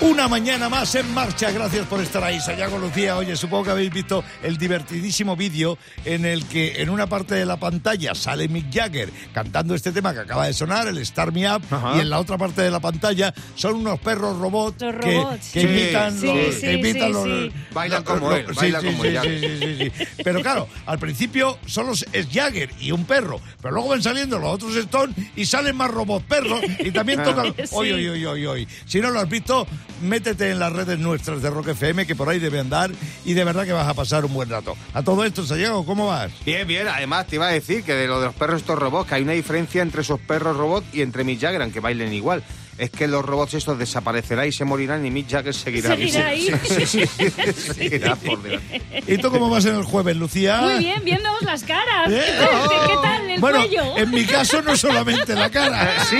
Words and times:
Una 0.00 0.28
mañana 0.28 0.68
más 0.68 0.94
en 0.94 1.12
marcha, 1.12 1.50
gracias 1.50 1.84
por 1.88 2.00
estar 2.00 2.22
ahí. 2.22 2.38
Sayago 2.40 2.78
Lucía, 2.78 3.16
oye, 3.16 3.34
supongo 3.34 3.64
que 3.64 3.70
habéis 3.72 3.92
visto 3.92 4.22
el 4.44 4.56
divertidísimo 4.56 5.34
vídeo 5.34 5.76
en 6.04 6.24
el 6.24 6.44
que 6.46 6.80
en 6.82 6.88
una 6.88 7.08
parte 7.08 7.34
de 7.34 7.44
la 7.44 7.56
pantalla 7.56 8.14
sale 8.14 8.46
Mick 8.46 8.72
Jagger 8.72 9.10
cantando 9.32 9.74
este 9.74 9.90
tema 9.90 10.14
que 10.14 10.20
acaba 10.20 10.46
de 10.46 10.52
sonar, 10.52 10.86
el 10.86 10.98
Star 10.98 11.32
Me 11.32 11.52
Up, 11.52 11.62
y 11.96 12.00
en 12.00 12.10
la 12.10 12.20
otra 12.20 12.38
parte 12.38 12.62
de 12.62 12.70
la 12.70 12.78
pantalla 12.78 13.34
son 13.56 13.74
unos 13.74 13.98
perros 13.98 14.38
robots, 14.38 14.80
Los 14.80 14.94
que- 15.04 15.14
robots. 15.14 15.50
que, 15.52 15.60
Sí, 15.62 15.66
imitan, 15.66 16.16
sí, 16.20 16.26
los, 16.26 16.54
sí, 16.54 16.60
que 16.60 16.72
imitan 16.74 17.06
sí, 17.08 17.12
los- 17.12 17.24
sí. 17.24 17.52
Bailan 17.72 18.04
como 18.04 18.30
los- 18.30 18.38
él, 18.38 18.46
bailan 18.54 18.80
sí, 18.82 18.86
como 18.86 19.02
sí, 19.02 19.14
Jagger. 19.14 19.40
sí, 19.40 19.48
sí, 19.58 19.90
sí, 19.90 19.90
sí. 19.98 20.22
Pero 20.22 20.42
claro, 20.42 20.68
al 20.86 20.98
principio 21.00 21.58
solo 21.66 21.92
es 22.12 22.28
Jagger 22.32 22.70
y 22.80 22.92
un 22.92 23.04
perro, 23.04 23.40
pero 23.60 23.74
luego 23.74 23.88
van 23.88 24.02
saliendo 24.02 24.38
los 24.38 24.54
otros 24.54 24.76
Stone 24.76 25.12
y 25.34 25.44
salen 25.44 25.74
más 25.74 25.90
robots 25.90 26.24
perros 26.28 26.60
y 26.78 26.92
también 26.92 27.20
tocan... 27.24 27.52
Sí. 27.58 27.74
Oye, 27.74 27.94
oye, 27.94 28.10
oye, 28.10 28.26
oye, 28.28 28.46
oye. 28.46 28.68
Si 28.86 29.00
no 29.00 29.10
lo 29.10 29.18
has 29.18 29.28
visto, 29.28 29.66
métete 30.00 30.50
en 30.50 30.58
las 30.58 30.72
redes 30.72 30.98
nuestras 30.98 31.42
de 31.42 31.50
Rock 31.50 31.68
FM, 31.68 32.06
que 32.06 32.14
por 32.14 32.28
ahí 32.28 32.38
debe 32.38 32.60
andar, 32.60 32.90
y 33.24 33.34
de 33.34 33.44
verdad 33.44 33.64
que 33.64 33.72
vas 33.72 33.88
a 33.88 33.94
pasar 33.94 34.24
un 34.24 34.34
buen 34.34 34.48
rato. 34.48 34.76
A 34.94 35.02
todo 35.02 35.24
esto, 35.24 35.44
Sayago, 35.44 35.84
¿cómo 35.84 36.06
vas? 36.06 36.30
Bien, 36.44 36.66
bien. 36.66 36.88
Además, 36.88 37.26
te 37.26 37.36
iba 37.36 37.46
a 37.46 37.50
decir 37.50 37.82
que 37.84 37.94
de 37.94 38.06
lo 38.06 38.20
de 38.20 38.26
los 38.26 38.34
perros 38.34 38.60
estos 38.60 38.78
robots, 38.78 39.08
que 39.08 39.14
hay 39.16 39.22
una 39.22 39.32
diferencia 39.32 39.82
entre 39.82 40.02
esos 40.02 40.20
perros 40.20 40.56
robots 40.56 40.86
y 40.92 41.02
entre 41.02 41.24
Mick 41.24 41.40
Jagger, 41.40 41.62
aunque 41.62 41.80
bailen 41.80 42.12
igual. 42.12 42.42
Es 42.78 42.90
que 42.90 43.08
los 43.08 43.24
robots 43.24 43.54
estos 43.54 43.76
desaparecerán 43.76 44.46
y 44.46 44.52
se 44.52 44.64
morirán 44.64 45.04
y 45.04 45.10
Mick 45.10 45.28
Jagger 45.28 45.52
seguirá. 45.52 45.90
Seguirá 45.96 46.28
ahí. 46.28 46.48
Sí, 46.64 46.86
sí, 46.86 47.06
sí, 47.06 47.30
seguirá 47.74 48.14
por 48.14 48.40
delante. 48.40 48.82
¿Y 49.08 49.18
tú 49.18 49.30
cómo 49.32 49.50
vas 49.50 49.64
en 49.64 49.74
el 49.74 49.82
jueves, 49.82 50.16
Lucía? 50.16 50.60
Muy 50.60 50.78
bien, 50.78 51.04
viéndoos 51.04 51.42
las 51.42 51.64
caras. 51.64 52.08
¿Eh? 52.08 52.22
¿Qué, 52.38 52.86
qué 52.86 52.94
tal 53.02 53.27
el 53.38 53.40
bueno, 53.40 53.58
cuello? 53.60 53.96
en 53.96 54.10
mi 54.10 54.24
caso 54.24 54.62
no 54.62 54.76
solamente 54.76 55.34
la 55.34 55.50
cara. 55.50 55.88
Sí, 56.08 56.16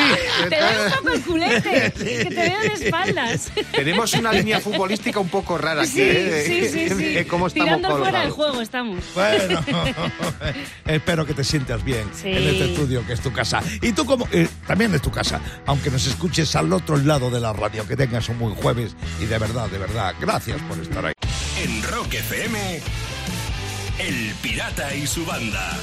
Te 0.49 0.57
veo 0.57 0.85
un 0.87 0.93
poco 0.93 1.09
el 1.15 1.21
culete, 1.23 1.93
que 1.97 2.25
te 2.25 2.35
veo 2.35 2.61
de 2.61 2.85
espaldas. 2.85 3.51
tenemos 3.73 4.13
una 4.15 4.33
línea 4.33 4.61
futbolística 4.61 5.19
un 5.21 5.29
poco 5.29 5.57
rara 5.59 5.83
aquí. 5.83 5.93
Sí, 5.93 6.03
¿eh? 6.03 6.45
sí, 6.47 6.69
sí, 6.69 6.89
sí. 6.91 7.25
Cómo 7.25 7.47
estamos 7.47 7.77
Tirando 7.79 7.99
fuera 7.99 8.21
del 8.21 8.31
juego 8.31 8.61
estamos. 8.61 9.05
Bueno, 9.15 9.65
espero 10.87 11.27
que 11.27 11.35
te 11.35 11.45
sientas 11.45 11.85
bien 11.85 12.09
Sí. 12.15 12.29
en 12.29 12.49
este 12.49 12.71
estudio 12.73 13.07
que 13.07 13.13
es 13.15 13.21
tu 13.21 13.33
casa. 13.33 13.63
Y 13.83 13.93
tú 13.93 14.05
como 14.05 14.29
eh, 14.33 14.49
también 14.67 14.95
es 14.95 15.03
tu 15.03 15.11
casa, 15.11 15.41
aunque 15.67 15.91
nos 15.91 16.07
escuches 16.07 16.55
al 16.57 16.73
otro 16.73 16.97
lado 16.97 17.31
de 17.31 17.41
la 17.41 17.53
radio, 17.53 17.87
que 17.87 17.97
tengas 17.97 18.29
un 18.29 18.39
buen 18.39 18.55
jueves 18.55 18.95
y 19.21 19.27
de 19.27 19.39
verdad, 19.39 19.69
de 19.69 19.79
verdad, 19.79 20.15
gracias 20.21 20.61
por 20.63 20.79
estar 20.79 21.05
ahí. 21.07 21.13
En 21.63 21.83
Rock 21.83 22.15
FM, 22.15 22.81
El 23.99 24.35
Pirata 24.43 24.95
y 24.95 25.07
su 25.07 25.25
banda. 25.25 25.77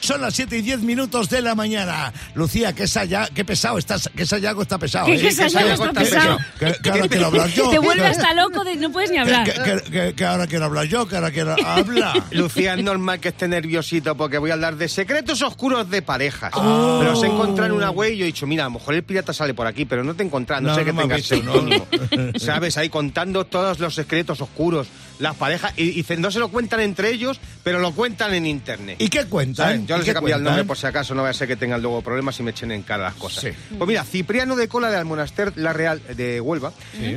Son 0.00 0.20
las 0.20 0.34
7 0.34 0.58
y 0.58 0.62
10 0.62 0.80
minutos 0.80 1.28
de 1.30 1.42
la 1.42 1.54
mañana. 1.54 2.12
Lucía, 2.34 2.72
qué, 2.74 2.86
saya, 2.86 3.28
qué 3.34 3.44
pesado 3.44 3.78
estás, 3.78 4.08
qué 4.14 4.24
sayago 4.26 4.62
está 4.62 4.78
pesado. 4.78 5.06
¿Qué- 5.06 5.14
¿eh? 5.16 5.20
qué 5.20 5.32
sayago 5.32 5.70
está 5.84 5.92
pesado? 5.92 6.38
Que, 6.58 6.66
que- 6.66 6.74
que 6.82 6.90
ahora 6.90 7.08
quiero 7.08 7.26
hablar 7.26 7.48
yo. 7.50 7.70
Te 7.70 7.78
vuelve 7.78 8.06
hasta 8.06 8.34
loco, 8.34 8.62
de, 8.64 8.76
no 8.76 8.92
puedes 8.92 9.10
ni 9.10 9.18
hablar. 9.18 9.44
que- 9.50 9.90
que- 9.90 10.14
que 10.14 10.24
ahora 10.24 10.46
quiero 10.46 10.66
hablar 10.66 10.84
yo, 10.86 11.08
que 11.08 11.16
ahora 11.16 11.30
quiero 11.30 11.56
hablar. 11.66 12.22
Lucía, 12.30 12.74
es 12.74 12.84
normal 12.84 13.18
que 13.20 13.28
esté 13.28 13.48
nerviosito 13.48 14.16
porque 14.16 14.38
voy 14.38 14.50
a 14.50 14.54
hablar 14.54 14.76
de 14.76 14.88
secretos 14.88 15.42
oscuros 15.42 15.88
de 15.90 16.02
parejas. 16.02 16.52
Oh. 16.54 16.98
Pero 17.00 17.12
os 17.14 17.22
he 17.24 17.26
encontrado 17.26 17.70
en 17.70 17.76
una 17.76 17.90
web 17.90 18.12
y 18.12 18.18
yo 18.18 18.24
he 18.24 18.26
dicho, 18.26 18.46
mira, 18.46 18.64
a 18.64 18.66
lo 18.68 18.72
mejor 18.78 18.94
el 18.94 19.02
pirata 19.02 19.32
sale 19.32 19.54
por 19.54 19.66
aquí, 19.66 19.86
pero 19.86 20.04
no 20.04 20.14
te 20.14 20.22
he 20.22 20.26
encontrado, 20.26 20.62
no, 20.62 20.68
No, 20.68 20.74
sé 20.74 20.80
no 20.82 20.86
que 20.86 20.92
me 20.92 21.02
tengas 21.02 21.28
visto, 21.30 21.62
no. 21.62 21.86
¿Sabes? 22.38 22.76
Ahí 22.76 22.88
contando 22.90 23.44
todos 23.46 23.80
los 23.80 23.94
secretos 23.94 24.40
oscuros, 24.40 24.86
las 25.18 25.36
parejas, 25.36 25.72
y, 25.76 25.82
y 25.82 25.90
dicen, 25.92 26.20
no 26.20 26.30
se 26.30 26.38
lo 26.38 26.48
cuentan 26.48 26.80
entre 26.80 27.10
ellos, 27.10 27.40
pero 27.62 27.78
lo 27.78 27.92
cuentan 27.92 28.34
en 28.34 28.46
internet. 28.46 28.96
¿Y 29.00 29.08
qué 29.08 29.24
cuentan? 29.26 29.66
¿Saben? 29.66 29.86
Yo 29.86 29.96
¿Y 29.96 29.98
les 30.00 30.08
he 30.08 30.14
cambiado 30.14 30.38
el 30.38 30.44
nombre 30.44 30.64
por 30.64 30.76
si 30.76 30.86
acaso, 30.86 31.14
no 31.14 31.22
vaya 31.22 31.30
a 31.30 31.34
ser 31.34 31.48
que 31.48 31.56
tengan 31.56 31.82
luego 31.82 32.02
problemas 32.02 32.38
y 32.40 32.42
me 32.42 32.50
echen 32.50 32.70
en 32.70 32.82
cara 32.82 33.04
las 33.04 33.14
cosas. 33.14 33.44
Sí. 33.44 33.50
Pues 33.76 33.88
mira, 33.88 34.04
Cipriano 34.04 34.56
de 34.56 34.68
Cola 34.68 34.90
del 34.90 35.04
Monaster 35.04 35.52
La 35.56 35.72
Real 35.72 36.02
de 36.16 36.40
Huelva 36.40 36.72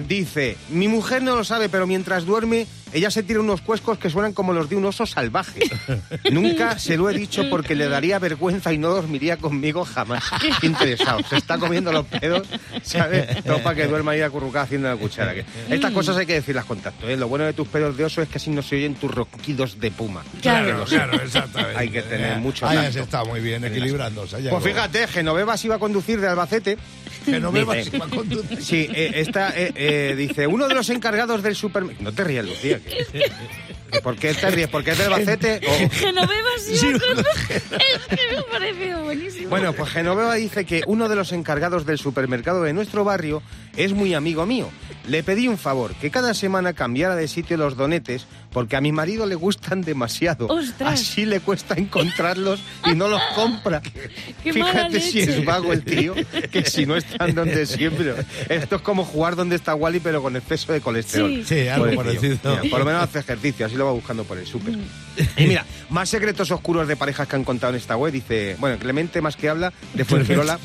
dice, 0.07 0.57
mi 0.69 0.87
mujer 0.87 1.21
no 1.21 1.35
lo 1.35 1.43
sabe, 1.43 1.69
pero 1.69 1.87
mientras 1.87 2.25
duerme, 2.25 2.67
ella 2.93 3.11
se 3.11 3.23
tira 3.23 3.39
unos 3.39 3.61
cuescos 3.61 3.99
que 3.99 4.09
suenan 4.09 4.33
como 4.33 4.53
los 4.53 4.69
de 4.69 4.75
un 4.75 4.85
oso 4.85 5.05
salvaje. 5.05 5.61
Nunca 6.31 6.79
se 6.79 6.97
lo 6.97 7.09
he 7.09 7.13
dicho 7.13 7.49
porque 7.49 7.75
le 7.75 7.87
daría 7.87 8.19
vergüenza 8.19 8.73
y 8.73 8.77
no 8.77 8.89
dormiría 8.89 9.37
conmigo 9.37 9.85
jamás. 9.85 10.23
Qué 10.59 10.67
interesado. 10.67 11.19
Se 11.29 11.37
está 11.37 11.57
comiendo 11.57 11.91
los 11.91 12.05
pedos, 12.05 12.47
¿sabes? 12.81 13.43
Todo 13.43 13.61
para 13.61 13.75
que 13.75 13.87
duerma 13.87 14.11
ahí 14.11 14.21
acurrucada 14.21 14.65
haciendo 14.65 14.87
la 14.87 14.95
cuchara. 14.95 15.33
Estas 15.69 15.91
cosas 15.91 16.17
hay 16.17 16.25
que 16.25 16.33
decirlas 16.33 16.65
con 16.65 16.79
tacto. 16.79 17.07
¿eh? 17.07 17.17
Lo 17.17 17.27
bueno 17.27 17.45
de 17.45 17.53
tus 17.53 17.67
pedos 17.67 17.88
de 17.97 18.05
oso 18.05 18.21
es 18.21 18.29
que 18.29 18.37
así 18.37 18.49
no 18.49 18.61
se 18.61 18.75
oyen 18.75 18.95
tus 18.95 19.13
ronquidos 19.13 19.79
de 19.79 19.91
puma. 19.91 20.23
Claro, 20.41 20.85
Claro, 20.85 21.21
exactamente. 21.21 21.77
Hay 21.77 21.89
que 21.89 22.01
tener 22.01 22.37
mucho 22.39 22.67
Ahí 22.67 22.77
has 22.77 22.95
estado 22.95 23.25
muy 23.25 23.39
bien, 23.39 23.63
equilibrando. 23.63 24.27
Sayago. 24.27 24.59
Pues 24.59 24.73
fíjate, 24.73 25.07
Genoveva 25.07 25.57
se 25.57 25.67
iba 25.67 25.75
a 25.75 25.79
conducir 25.79 26.19
de 26.21 26.27
Albacete. 26.27 26.77
Que 27.25 27.39
no 27.39 27.51
bebas 27.51 27.77
Dice- 27.77 27.95
y 27.95 27.99
va 27.99 28.05
a 28.05 28.09
conducir. 28.09 28.61
Sí, 28.63 28.87
eh, 28.93 29.11
esta, 29.15 29.49
eh, 29.55 29.71
eh, 29.75 30.15
dice, 30.17 30.47
uno 30.47 30.67
de 30.67 30.73
los 30.73 30.89
encargados 30.89 31.43
del 31.43 31.55
supermercado... 31.55 32.03
No 32.09 32.13
te 32.15 32.23
rías, 32.23 32.45
Lucía. 32.45 32.79
que- 32.79 33.99
¿Por 34.01 34.15
qué 34.17 34.33
te 34.35 34.49
ríes? 34.51 34.67
¿Porque 34.69 34.91
es 34.91 34.97
de 34.99 35.03
Albacete? 35.05 35.59
o- 35.67 35.89
Genoveva 35.89 36.49
sí, 36.63 36.77
Sí, 36.77 36.85
me 36.87 36.95
acuerdo. 36.95 37.23
Es 37.49 37.63
que 38.07 38.31
me 38.31 38.37
ha 38.37 38.43
parecido 38.51 39.03
buenísimo. 39.03 39.49
Bueno, 39.49 39.73
pues 39.73 39.89
Genoveva 39.91 40.35
dice 40.35 40.63
que 40.65 40.83
uno 40.87 41.09
de 41.09 41.15
los 41.15 41.31
encargados 41.31 41.85
del 41.85 41.97
supermercado 41.97 42.63
de 42.63 42.71
nuestro 42.73 43.03
barrio 43.03 43.41
es 43.75 43.93
muy 43.93 44.13
amigo 44.13 44.45
mío. 44.45 44.69
Le 45.07 45.23
pedí 45.23 45.47
un 45.47 45.57
favor, 45.57 45.93
que 45.95 46.11
cada 46.11 46.33
semana 46.33 46.73
cambiara 46.73 47.15
de 47.15 47.27
sitio 47.27 47.57
los 47.57 47.75
donetes 47.75 48.27
porque 48.51 48.75
a 48.75 48.81
mi 48.81 48.91
marido 48.91 49.25
le 49.25 49.35
gustan 49.35 49.81
demasiado. 49.81 50.47
¡Ostras! 50.47 50.93
Así 50.93 51.25
le 51.25 51.39
cuesta 51.39 51.75
encontrarlos 51.75 52.59
y 52.85 52.95
no 52.95 53.07
los 53.07 53.21
compra. 53.35 53.81
¡Qué 54.43 54.53
mala 54.53 54.89
Fíjate 54.89 54.99
si 54.99 55.19
es 55.19 55.45
vago 55.45 55.71
el 55.71 55.83
tío, 55.83 56.15
que 56.51 56.65
si 56.65 56.85
no 56.85 56.95
están 56.95 57.35
donde 57.35 57.65
siempre. 57.65 58.13
Esto 58.49 58.77
es 58.77 58.81
como 58.81 59.05
jugar 59.05 59.35
donde 59.35 59.55
está 59.55 59.75
Wally 59.75 59.99
pero 59.99 60.21
con 60.21 60.35
exceso 60.35 60.73
de 60.73 60.81
colesterol. 60.81 61.29
Sí. 61.45 61.59
Sí, 61.59 61.67
algo 61.67 61.85
Pobrecillo. 61.93 62.37
parecido. 62.37 62.57
Mira, 62.61 62.69
por 62.69 62.79
lo 62.79 62.85
menos 62.85 63.03
hace 63.03 63.19
ejercicio, 63.19 63.65
así 63.65 63.75
lo 63.75 63.85
va 63.85 63.91
buscando 63.91 64.23
por 64.23 64.37
el 64.37 64.45
súper. 64.45 64.77
Y 65.37 65.47
mira, 65.47 65.65
más 65.89 66.09
secretos 66.09 66.49
oscuros 66.51 66.87
de 66.87 66.95
parejas 66.95 67.27
que 67.27 67.35
han 67.35 67.43
contado 67.43 67.73
en 67.73 67.77
esta 67.77 67.97
web. 67.97 68.11
Dice, 68.11 68.55
bueno, 68.59 68.77
Clemente 68.79 69.21
más 69.21 69.35
que 69.35 69.49
habla, 69.49 69.73
de 69.93 70.05
Fuengirola. 70.05 70.59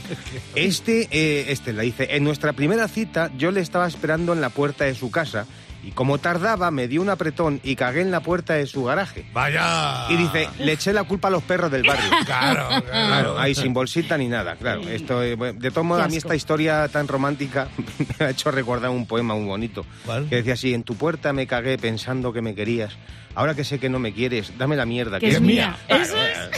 Este, 0.55 1.09
eh, 1.11 1.47
este 1.49 1.73
la 1.73 1.83
dice, 1.83 2.09
en 2.11 2.25
nuestra 2.25 2.53
primera 2.53 2.89
cita 2.89 3.31
yo 3.37 3.51
le 3.51 3.61
estaba 3.61 3.87
esperando 3.87 4.34
en 4.35 4.41
la 4.43 4.51
puerta 4.51 4.85
de 4.85 4.95
su 4.95 5.11
casa 5.11 5.47
y 5.83 5.91
como 5.91 6.17
tardaba 6.17 6.71
me 6.71 6.89
dio 6.89 7.03
un 7.03 7.11
apretón 7.11 7.61
y 7.63 7.77
cagué 7.77 8.01
en 8.01 8.11
la 8.11 8.21
puerta 8.21 8.55
de 8.55 8.67
su 8.67 8.85
garaje. 8.85 9.27
Vaya. 9.35 10.07
Y 10.09 10.17
dice, 10.17 10.49
le 10.59 10.73
eché 10.73 10.95
la 10.95 11.05
culpa 11.05 11.29
a 11.29 11.31
los 11.31 11.43
perros 11.43 11.71
del 11.71 11.83
barrio. 11.83 12.11
Claro, 12.25 12.69
claro. 12.69 12.83
Claro, 12.91 13.39
ahí 13.39 13.55
sin 13.55 13.75
bolsita 13.75 14.17
ni 14.17 14.27
nada, 14.29 14.57
claro. 14.57 14.81
Esto, 14.89 15.23
eh, 15.23 15.37
de 15.37 15.71
todos 15.71 15.87
modos, 15.87 16.03
a 16.05 16.09
mí 16.09 16.17
esta 16.17 16.35
historia 16.35 16.89
tan 16.89 17.07
romántica 17.07 17.69
me 18.19 18.25
ha 18.27 18.31
hecho 18.31 18.51
recordar 18.51 18.89
un 18.91 19.07
poema 19.07 19.35
muy 19.35 19.45
bonito. 19.45 19.85
¿Cuál? 20.07 20.27
Que 20.29 20.37
decía 20.37 20.55
así, 20.55 20.73
en 20.73 20.85
tu 20.85 20.95
puerta 20.97 21.35
me 21.35 21.47
cagué 21.47 21.77
pensando 21.77 22.33
que 22.33 22.41
me 22.41 22.55
querías. 22.55 22.95
Ahora 23.35 23.55
que 23.55 23.65
sé 23.65 23.79
que 23.79 23.91
no 23.91 23.99
me 23.99 24.15
quieres, 24.15 24.57
dame 24.57 24.77
la 24.77 24.87
mierda. 24.87 25.21
que 25.21 25.29
es 25.29 25.41
mía. 25.41 25.77
Eso 25.89 26.15
Claro, 26.15 26.51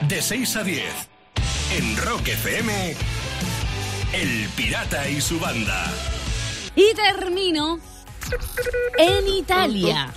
es. 0.00 0.08
De 0.08 0.20
6 0.22 0.56
a 0.56 0.64
10. 0.64 0.82
En 1.78 1.96
Rock 1.98 2.26
FM, 2.28 2.94
El 4.14 4.48
Pirata 4.56 5.08
y 5.08 5.20
su 5.20 5.38
banda. 5.38 5.84
Y 6.74 6.94
termino 6.94 7.78
en 8.98 9.28
Italia. 9.28 10.12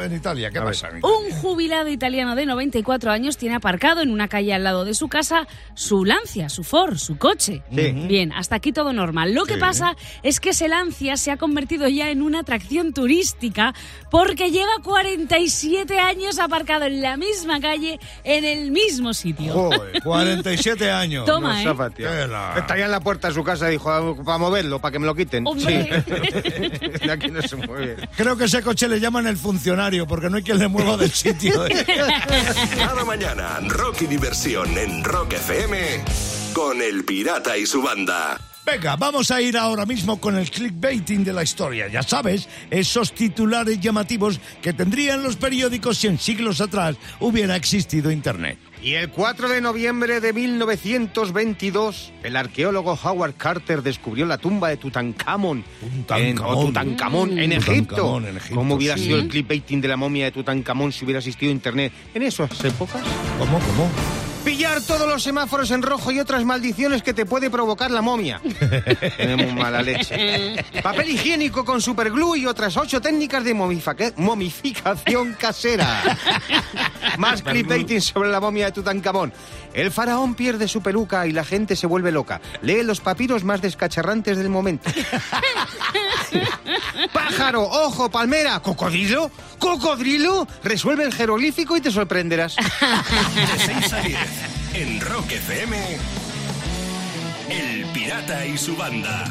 En 0.00 0.14
Italia, 0.14 0.50
¿qué 0.50 0.60
pasa? 0.60 0.90
Un 1.02 1.30
jubilado 1.40 1.88
italiano 1.88 2.34
de 2.36 2.46
94 2.46 3.10
años 3.10 3.36
tiene 3.36 3.56
aparcado 3.56 4.00
en 4.00 4.10
una 4.10 4.28
calle 4.28 4.54
al 4.54 4.64
lado 4.64 4.84
de 4.84 4.94
su 4.94 5.08
casa 5.08 5.46
su 5.74 6.04
Lancia, 6.04 6.48
su 6.48 6.62
Ford, 6.64 6.96
su 6.96 7.18
coche. 7.18 7.62
Sí. 7.74 7.92
Bien, 8.08 8.32
hasta 8.32 8.56
aquí 8.56 8.72
todo 8.72 8.92
normal. 8.92 9.34
Lo 9.34 9.44
que 9.44 9.54
Sí. 9.54 9.60
pasa 9.60 9.96
es 10.22 10.40
que 10.40 10.50
ese 10.50 10.68
Lancia 10.68 11.16
se 11.16 11.30
ha 11.30 11.36
convertido 11.36 11.88
ya 11.88 12.10
en 12.10 12.22
una 12.22 12.40
atracción 12.40 12.92
turística 12.92 13.74
porque 14.10 14.50
lleva 14.50 14.72
47 14.82 15.98
años 15.98 16.38
aparcado 16.38 16.84
en 16.84 17.00
la 17.02 17.16
misma 17.16 17.60
calle, 17.60 17.98
en 18.24 18.44
el 18.44 18.70
mismo 18.70 19.14
sitio. 19.14 19.52
Joder, 19.52 20.00
47 20.04 20.90
años. 20.90 21.26
Toma, 21.26 21.62
No, 21.64 21.70
¿eh? 21.70 22.26
Estaría 22.56 22.84
en 22.86 22.90
la 22.90 23.00
puerta 23.00 23.28
de 23.28 23.34
su 23.34 23.42
casa 23.44 23.68
y 23.68 23.72
dijo, 23.72 24.16
para 24.24 24.38
moverlo, 24.38 24.80
para 24.80 24.92
que 24.92 24.98
me 24.98 25.06
lo 25.06 25.14
quiten. 25.14 25.46
Hombre. 25.46 26.02
Sí. 26.06 26.61
De 26.68 27.10
aquí 27.12 27.30
no 27.30 27.42
se 27.42 27.56
mueve. 27.56 28.08
Creo 28.16 28.36
que 28.36 28.44
ese 28.44 28.62
coche 28.62 28.88
le 28.88 29.00
llaman 29.00 29.26
el 29.26 29.36
funcionario 29.36 30.06
porque 30.06 30.30
no 30.30 30.36
hay 30.36 30.42
quien 30.42 30.58
le 30.58 30.68
mueva 30.68 30.96
del 30.96 31.10
sitio. 31.10 31.66
¿eh? 31.66 31.84
Cada 32.76 33.04
mañana, 33.04 33.58
rock 33.68 34.02
y 34.02 34.06
diversión 34.06 34.76
en 34.76 35.04
Rock 35.04 35.34
FM 35.34 36.04
con 36.52 36.80
El 36.80 37.04
Pirata 37.04 37.56
y 37.56 37.66
su 37.66 37.82
banda. 37.82 38.38
Venga, 38.64 38.94
vamos 38.94 39.30
a 39.32 39.40
ir 39.42 39.56
ahora 39.56 39.84
mismo 39.84 40.20
con 40.20 40.36
el 40.36 40.48
clickbaiting 40.48 41.24
de 41.24 41.32
la 41.32 41.42
historia. 41.42 41.88
Ya 41.88 42.02
sabes, 42.04 42.48
esos 42.70 43.12
titulares 43.12 43.80
llamativos 43.80 44.38
que 44.60 44.72
tendrían 44.72 45.24
los 45.24 45.34
periódicos 45.34 45.98
si 45.98 46.06
en 46.06 46.18
siglos 46.18 46.60
atrás 46.60 46.96
hubiera 47.18 47.56
existido 47.56 48.12
Internet. 48.12 48.58
Y 48.80 48.94
el 48.94 49.10
4 49.10 49.48
de 49.48 49.60
noviembre 49.60 50.20
de 50.20 50.32
1922, 50.32 52.12
el 52.22 52.36
arqueólogo 52.36 52.98
Howard 53.02 53.34
Carter 53.36 53.82
descubrió 53.82 54.26
la 54.26 54.38
tumba 54.38 54.68
de 54.68 54.76
Tutankamón, 54.76 55.64
en, 56.16 56.38
o 56.38 56.66
Tutankamón 56.66 57.38
en, 57.38 57.52
Egipto. 57.52 57.94
Tutankamón 57.96 58.28
en 58.28 58.36
Egipto, 58.36 58.56
¿Cómo 58.56 58.74
hubiera 58.76 58.96
sí. 58.96 59.04
sido 59.04 59.18
el 59.18 59.28
clickbaiting 59.28 59.80
de 59.80 59.88
la 59.88 59.96
momia 59.96 60.26
de 60.26 60.32
Tutankamón 60.32 60.92
si 60.92 61.04
hubiera 61.04 61.18
existido 61.18 61.50
Internet 61.50 61.92
en 62.14 62.22
esas 62.22 62.64
épocas? 62.64 63.02
¿Cómo, 63.38 63.58
cómo? 63.58 64.31
Pillar 64.44 64.80
todos 64.82 65.08
los 65.08 65.22
semáforos 65.22 65.70
en 65.70 65.82
rojo 65.82 66.10
y 66.10 66.18
otras 66.18 66.44
maldiciones 66.44 67.02
que 67.02 67.14
te 67.14 67.24
puede 67.24 67.48
provocar 67.48 67.90
la 67.92 68.02
momia. 68.02 68.40
Tenemos 69.16 69.52
mala 69.54 69.82
leche. 69.82 70.56
Papel 70.82 71.10
higiénico 71.10 71.64
con 71.64 71.80
superglue 71.80 72.40
y 72.40 72.46
otras 72.46 72.76
ocho 72.76 73.00
técnicas 73.00 73.44
de 73.44 73.54
momificación 73.54 75.34
casera. 75.38 76.18
Más 77.18 77.42
clickbaiting 77.42 78.00
sobre 78.00 78.30
la 78.30 78.40
momia 78.40 78.66
de 78.66 78.72
Tutankamón. 78.72 79.32
El 79.74 79.90
faraón 79.90 80.34
pierde 80.34 80.68
su 80.68 80.82
peluca 80.82 81.26
y 81.26 81.32
la 81.32 81.44
gente 81.44 81.76
se 81.76 81.86
vuelve 81.86 82.12
loca. 82.12 82.40
Lee 82.62 82.82
los 82.82 83.00
papiros 83.00 83.44
más 83.44 83.62
descacharrantes 83.62 84.36
del 84.36 84.48
momento. 84.48 84.90
Pájaro, 87.12 87.62
ojo, 87.62 88.10
palmera, 88.10 88.60
cocodrilo, 88.60 89.30
cocodrilo. 89.58 90.46
Resuelve 90.62 91.04
el 91.04 91.12
jeroglífico 91.12 91.76
y 91.76 91.80
te 91.80 91.90
sorprenderás. 91.90 92.56
De 92.56 93.58
6 93.58 93.92
a 93.92 94.00
10 94.00 94.18
en 94.74 95.00
Rock 95.00 95.32
FM. 95.32 95.98
El 97.48 97.84
Pirata 97.86 98.46
y 98.46 98.56
su 98.56 98.76
banda. 98.76 99.24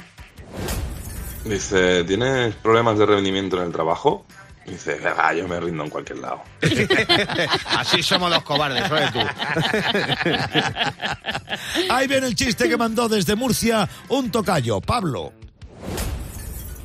Dice, 1.49 2.05
¿tienes 2.05 2.55
problemas 2.57 2.99
de 2.99 3.07
rendimiento 3.07 3.57
en 3.57 3.69
el 3.69 3.73
trabajo? 3.73 4.27
Dice, 4.67 4.97
venga, 4.97 5.33
yo 5.33 5.49
me 5.49 5.59
rindo 5.59 5.83
en 5.85 5.91
cualquier 5.91 6.19
lado. 6.19 6.43
Así 7.67 8.03
somos 8.03 8.31
los 8.31 8.43
cobardes, 8.43 8.87
¿sabes 8.87 9.13
tú? 9.13 9.21
Ahí 11.91 12.07
viene 12.07 12.27
el 12.27 12.35
chiste 12.35 12.69
que 12.69 12.77
mandó 12.77 13.09
desde 13.09 13.35
Murcia 13.35 13.89
un 14.11 14.31
tocayo, 14.31 14.79
Pablo. 14.83 15.33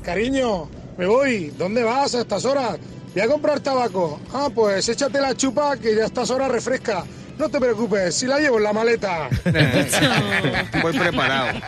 Cariño, 0.02 0.70
me 0.98 1.08
voy. 1.08 1.54
¿Dónde 1.58 1.84
vas 1.84 2.16
a 2.16 2.22
estas 2.22 2.46
horas? 2.46 2.78
Voy 3.14 3.22
a 3.22 3.28
comprar 3.28 3.60
tabaco. 3.60 4.22
Ah, 4.34 4.50
pues 4.54 4.88
échate 4.88 5.20
la 5.20 5.36
chupa 5.36 5.76
que 5.76 5.94
ya 5.94 6.04
a 6.04 6.06
estas 6.06 6.30
horas 6.30 6.50
refresca. 6.50 7.04
No 7.38 7.50
te 7.50 7.60
preocupes, 7.60 8.16
si 8.16 8.28
la 8.28 8.40
llevo 8.40 8.58
en 8.58 8.64
la 8.64 8.74
maleta. 8.74 9.30
Voy 10.82 10.94
preparado. 10.98 11.60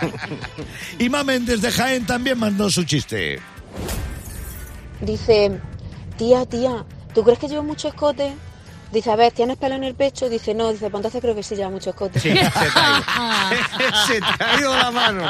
Y 0.99 1.09
Mamen 1.09 1.45
desde 1.45 1.71
Jaén 1.71 2.05
también 2.05 2.37
mandó 2.37 2.69
su 2.69 2.83
chiste. 2.83 3.39
Dice, 5.01 5.59
tía, 6.17 6.45
tía, 6.45 6.85
¿tú 7.13 7.23
crees 7.23 7.39
que 7.39 7.47
llevo 7.47 7.63
mucho 7.63 7.87
escote? 7.87 8.33
Dice, 8.91 9.11
a 9.11 9.15
ver, 9.15 9.31
¿tienes 9.33 9.57
pelo 9.57 9.75
en 9.75 9.83
el 9.83 9.95
pecho? 9.95 10.29
Dice, 10.29 10.53
no, 10.53 10.71
dice, 10.71 10.89
pues 10.89 10.99
entonces 10.99 11.21
creo 11.21 11.35
que 11.35 11.43
sí 11.43 11.55
lleva 11.55 11.69
mucho 11.69 11.89
escote. 11.89 12.19
Sí, 12.19 12.29
se 12.29 12.35
te 12.35 12.41
ha 12.75 12.97
ido. 12.97 13.05
se 14.07 14.19
te 14.21 14.43
ha 14.43 14.59
ido 14.59 14.77
la 14.77 14.91
mano. 14.91 15.23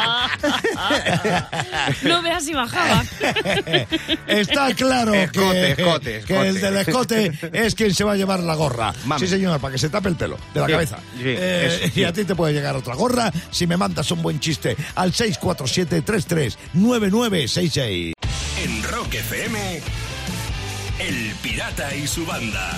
No 2.04 2.22
veas 2.22 2.44
si 2.46 2.54
bajaba. 2.54 3.04
Está 4.28 4.74
claro 4.76 5.14
Escote, 5.14 5.76
que, 5.76 5.82
escote, 5.82 6.12
que 6.12 6.18
escote. 6.34 6.48
el 6.50 6.62
del 6.62 6.78
escote 6.78 7.32
es 7.54 7.76
quien 7.76 7.94
se 7.94 8.04
va 8.04 8.14
a 8.14 8.16
llevar 8.16 8.40
la 8.42 8.56
gorra. 8.56 8.94
Mami. 9.06 9.20
Sí, 9.22 9.28
señor, 9.28 9.60
para 9.60 9.72
que 9.74 9.78
se 9.78 9.90
tape 9.90 10.10
el 10.10 10.16
pelo 10.16 10.38
de 10.54 10.60
la 10.62 10.66
Sí, 10.68 10.72
cabeza. 10.72 10.98
sí, 11.18 11.24
Eh, 11.26 11.80
eso, 11.84 11.92
sí. 11.94 12.02
Y 12.02 12.04
a 12.04 12.14
ti 12.14 12.24
te 12.26 12.36
puede 12.36 12.54
llegar 12.54 12.76
otra 12.76 12.96
gorra 12.96 13.32
si 13.52 13.66
me 13.68 13.78
mandas 13.78 14.10
un 14.12 14.22
buen 14.22 14.40
chiste 14.40 14.76
al 14.96 15.12
647-339966. 15.14 18.14
En 18.64 18.84
Rock 18.84 19.14
FM. 19.16 19.82
El 21.00 21.36
Pirata 21.42 21.94
y 21.96 22.08
su 22.08 22.26
banda. 22.26 22.72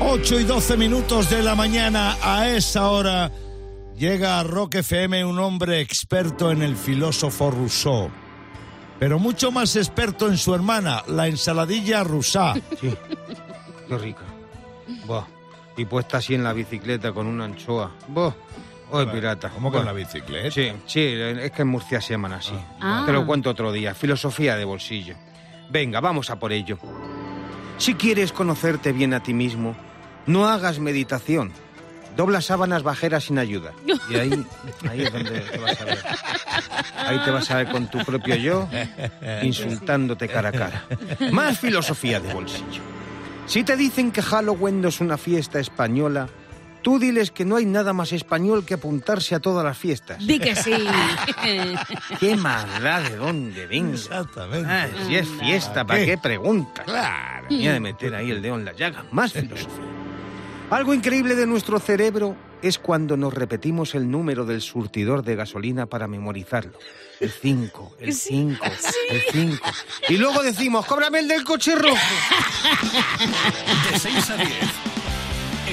8 0.00 0.40
y 0.40 0.44
12 0.44 0.76
minutos 0.76 1.30
de 1.30 1.42
la 1.42 1.54
mañana 1.54 2.16
a 2.22 2.48
esa 2.48 2.90
hora 2.90 3.30
llega 3.96 4.40
a 4.40 4.42
Rock 4.42 4.76
FM 4.76 5.24
un 5.24 5.38
hombre 5.38 5.80
experto 5.80 6.50
en 6.50 6.62
el 6.62 6.76
filósofo 6.76 7.50
Rousseau, 7.50 8.10
pero 8.98 9.18
mucho 9.18 9.50
más 9.50 9.76
experto 9.76 10.28
en 10.28 10.36
su 10.36 10.54
hermana, 10.54 11.02
la 11.08 11.28
ensaladilla 11.28 12.04
rusá. 12.04 12.54
Sí. 12.80 12.94
Qué 13.88 13.98
rica. 13.98 14.22
Buah. 15.06 15.24
Y 15.76 15.84
puesta 15.86 16.18
así 16.18 16.34
en 16.34 16.44
la 16.44 16.52
bicicleta 16.52 17.12
con 17.12 17.26
una 17.26 17.44
anchoa. 17.44 17.92
Buah. 18.08 18.32
Oye, 18.90 19.06
pirata. 19.06 19.48
¿Cómo 19.48 19.72
con 19.72 19.86
la 19.86 19.92
bicicleta? 19.92 20.50
Sí, 20.50 20.70
sí, 20.84 21.00
es 21.00 21.50
que 21.50 21.62
en 21.62 21.68
Murcia 21.68 22.00
se 22.00 22.12
llaman 22.12 22.34
así. 22.34 22.54
Ah. 22.80 23.04
Te 23.06 23.12
lo 23.12 23.26
cuento 23.26 23.48
otro 23.48 23.72
día. 23.72 23.94
Filosofía 23.94 24.56
de 24.56 24.64
bolsillo. 24.66 25.16
Venga, 25.70 26.00
vamos 26.00 26.28
a 26.28 26.38
por 26.38 26.52
ello. 26.52 26.78
Si 27.82 27.94
quieres 27.94 28.30
conocerte 28.30 28.92
bien 28.92 29.12
a 29.12 29.24
ti 29.24 29.34
mismo, 29.34 29.74
no 30.26 30.46
hagas 30.46 30.78
meditación. 30.78 31.50
Dobla 32.16 32.40
sábanas 32.40 32.84
bajeras 32.84 33.24
sin 33.24 33.40
ayuda. 33.40 33.72
Y 34.08 34.14
ahí, 34.14 34.46
ahí 34.88 35.02
es 35.02 35.12
donde 35.12 35.40
te 35.40 35.58
vas 35.58 35.80
a 35.80 35.84
ver. 35.86 35.98
Ahí 36.96 37.18
te 37.24 37.30
vas 37.32 37.50
a 37.50 37.56
ver 37.56 37.70
con 37.72 37.90
tu 37.90 37.98
propio 38.04 38.36
yo, 38.36 38.68
insultándote 39.42 40.28
cara 40.28 40.50
a 40.50 40.52
cara. 40.52 40.84
Más 41.32 41.58
filosofía 41.58 42.20
de 42.20 42.32
bolsillo. 42.32 42.82
Si 43.46 43.64
te 43.64 43.76
dicen 43.76 44.12
que 44.12 44.22
Halloween 44.22 44.80
no 44.80 44.86
es 44.86 45.00
una 45.00 45.18
fiesta 45.18 45.58
española, 45.58 46.28
tú 46.82 46.98
diles 46.98 47.30
que 47.30 47.44
no 47.44 47.56
hay 47.56 47.64
nada 47.64 47.92
más 47.92 48.12
español 48.12 48.64
que 48.64 48.74
apuntarse 48.74 49.34
a 49.34 49.40
todas 49.40 49.64
las 49.64 49.78
fiestas. 49.78 50.24
Di 50.26 50.38
que 50.38 50.54
sí. 50.54 50.72
¿Qué 52.20 52.36
maldad 52.36 53.02
de 53.02 53.16
dónde 53.16 53.66
venga? 53.66 53.94
Exactamente. 53.94 54.68
Ah, 54.70 54.88
si 55.06 55.16
es 55.16 55.28
fiesta, 55.40 55.84
¿para 55.84 56.00
¿Qué? 56.00 56.06
qué 56.06 56.18
preguntas? 56.18 56.84
Claro. 56.84 57.46
Venía 57.48 57.72
de 57.72 57.80
meter 57.80 58.14
ahí 58.14 58.30
el 58.30 58.42
dedo 58.42 58.56
en 58.56 58.64
la 58.64 58.72
llaga. 58.72 59.04
Más 59.10 59.32
filosofía. 59.32 59.84
Algo 60.70 60.94
increíble 60.94 61.34
de 61.34 61.46
nuestro 61.46 61.78
cerebro 61.78 62.36
es 62.62 62.78
cuando 62.78 63.16
nos 63.16 63.34
repetimos 63.34 63.94
el 63.94 64.10
número 64.10 64.46
del 64.46 64.62
surtidor 64.62 65.22
de 65.22 65.36
gasolina 65.36 65.86
para 65.86 66.06
memorizarlo. 66.06 66.78
El 67.20 67.30
5, 67.30 67.96
el 68.00 68.14
5, 68.14 68.64
el 69.10 69.20
5. 69.30 69.66
Y 70.08 70.16
luego 70.16 70.42
decimos, 70.42 70.86
cóbrame 70.86 71.18
el 71.20 71.28
del 71.28 71.44
coche 71.44 71.74
rojo. 71.74 71.96
De 73.92 73.98
6 73.98 74.30
a 74.30 74.36
10. 74.36 74.48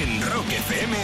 En 0.00 0.22
Rock 0.30 0.46
FM. 0.48 0.96